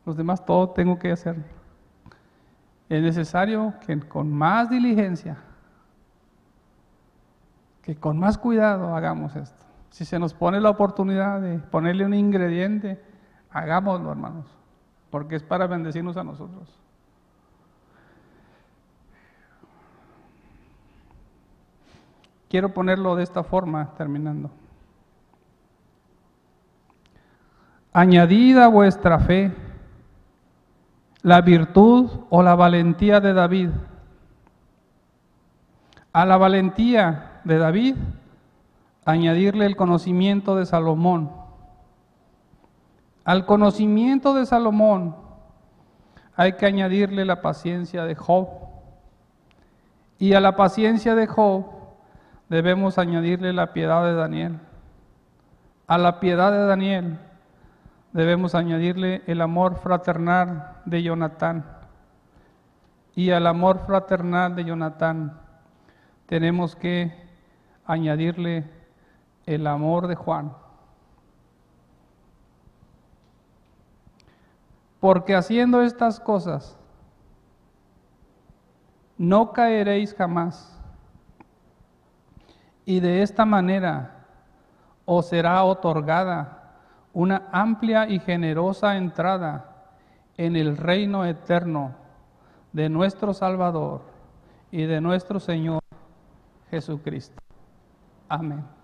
Los 0.06 0.16
demás 0.16 0.44
todo 0.44 0.70
tengo 0.70 0.98
que 0.98 1.12
hacer. 1.12 1.36
Es 2.88 3.02
necesario 3.02 3.74
que 3.86 3.98
con 4.00 4.32
más 4.32 4.68
diligencia, 4.68 5.36
que 7.82 7.94
con 7.96 8.18
más 8.18 8.36
cuidado 8.36 8.94
hagamos 8.94 9.36
esto. 9.36 9.64
Si 9.90 10.04
se 10.04 10.18
nos 10.18 10.34
pone 10.34 10.60
la 10.60 10.70
oportunidad 10.70 11.40
de 11.40 11.58
ponerle 11.58 12.04
un 12.04 12.14
ingrediente, 12.14 13.00
hagámoslo, 13.50 14.10
hermanos, 14.10 14.46
porque 15.10 15.36
es 15.36 15.42
para 15.42 15.66
bendecirnos 15.66 16.16
a 16.16 16.24
nosotros. 16.24 16.68
Quiero 22.48 22.74
ponerlo 22.74 23.14
de 23.14 23.22
esta 23.22 23.44
forma, 23.44 23.94
terminando. 23.96 24.50
Añadida 27.92 28.68
vuestra 28.68 29.18
fe 29.20 29.52
la 31.22 31.42
virtud 31.42 32.10
o 32.30 32.42
la 32.42 32.54
valentía 32.54 33.20
de 33.20 33.32
David. 33.34 33.70
A 36.12 36.24
la 36.24 36.36
valentía 36.38 37.40
de 37.44 37.58
David, 37.58 37.96
añadirle 39.04 39.66
el 39.66 39.76
conocimiento 39.76 40.56
de 40.56 40.66
Salomón. 40.66 41.30
Al 43.24 43.46
conocimiento 43.46 44.34
de 44.34 44.46
Salomón 44.46 45.16
hay 46.36 46.54
que 46.54 46.66
añadirle 46.66 47.24
la 47.24 47.42
paciencia 47.42 48.04
de 48.04 48.14
Job. 48.14 48.48
Y 50.18 50.34
a 50.34 50.40
la 50.40 50.56
paciencia 50.56 51.14
de 51.14 51.26
Job 51.26 51.66
debemos 52.48 52.98
añadirle 52.98 53.52
la 53.52 53.72
piedad 53.72 54.04
de 54.04 54.14
Daniel. 54.14 54.58
A 55.86 55.98
la 55.98 56.20
piedad 56.20 56.52
de 56.52 56.64
Daniel 56.64 57.18
debemos 58.12 58.54
añadirle 58.54 59.22
el 59.26 59.40
amor 59.40 59.76
fraternal 59.76 60.76
de 60.84 61.02
Jonatán. 61.02 61.64
Y 63.14 63.30
al 63.30 63.46
amor 63.46 63.80
fraternal 63.86 64.54
de 64.56 64.64
Jonatán 64.64 65.38
tenemos 66.26 66.76
que 66.76 67.12
añadirle 67.84 68.70
el 69.46 69.66
amor 69.66 70.06
de 70.06 70.14
Juan. 70.14 70.52
Porque 75.00 75.34
haciendo 75.34 75.82
estas 75.82 76.20
cosas, 76.20 76.78
no 79.16 79.52
caeréis 79.52 80.14
jamás. 80.14 80.78
Y 82.84 83.00
de 83.00 83.22
esta 83.22 83.44
manera 83.44 84.26
os 85.04 85.26
será 85.26 85.64
otorgada 85.64 86.60
una 87.12 87.48
amplia 87.50 88.08
y 88.08 88.20
generosa 88.20 88.96
entrada 88.96 89.64
en 90.36 90.56
el 90.56 90.76
reino 90.76 91.24
eterno 91.24 91.94
de 92.72 92.88
nuestro 92.88 93.34
Salvador 93.34 94.02
y 94.70 94.84
de 94.84 95.00
nuestro 95.00 95.40
Señor 95.40 95.80
Jesucristo. 96.70 97.36
Amén. 98.28 98.79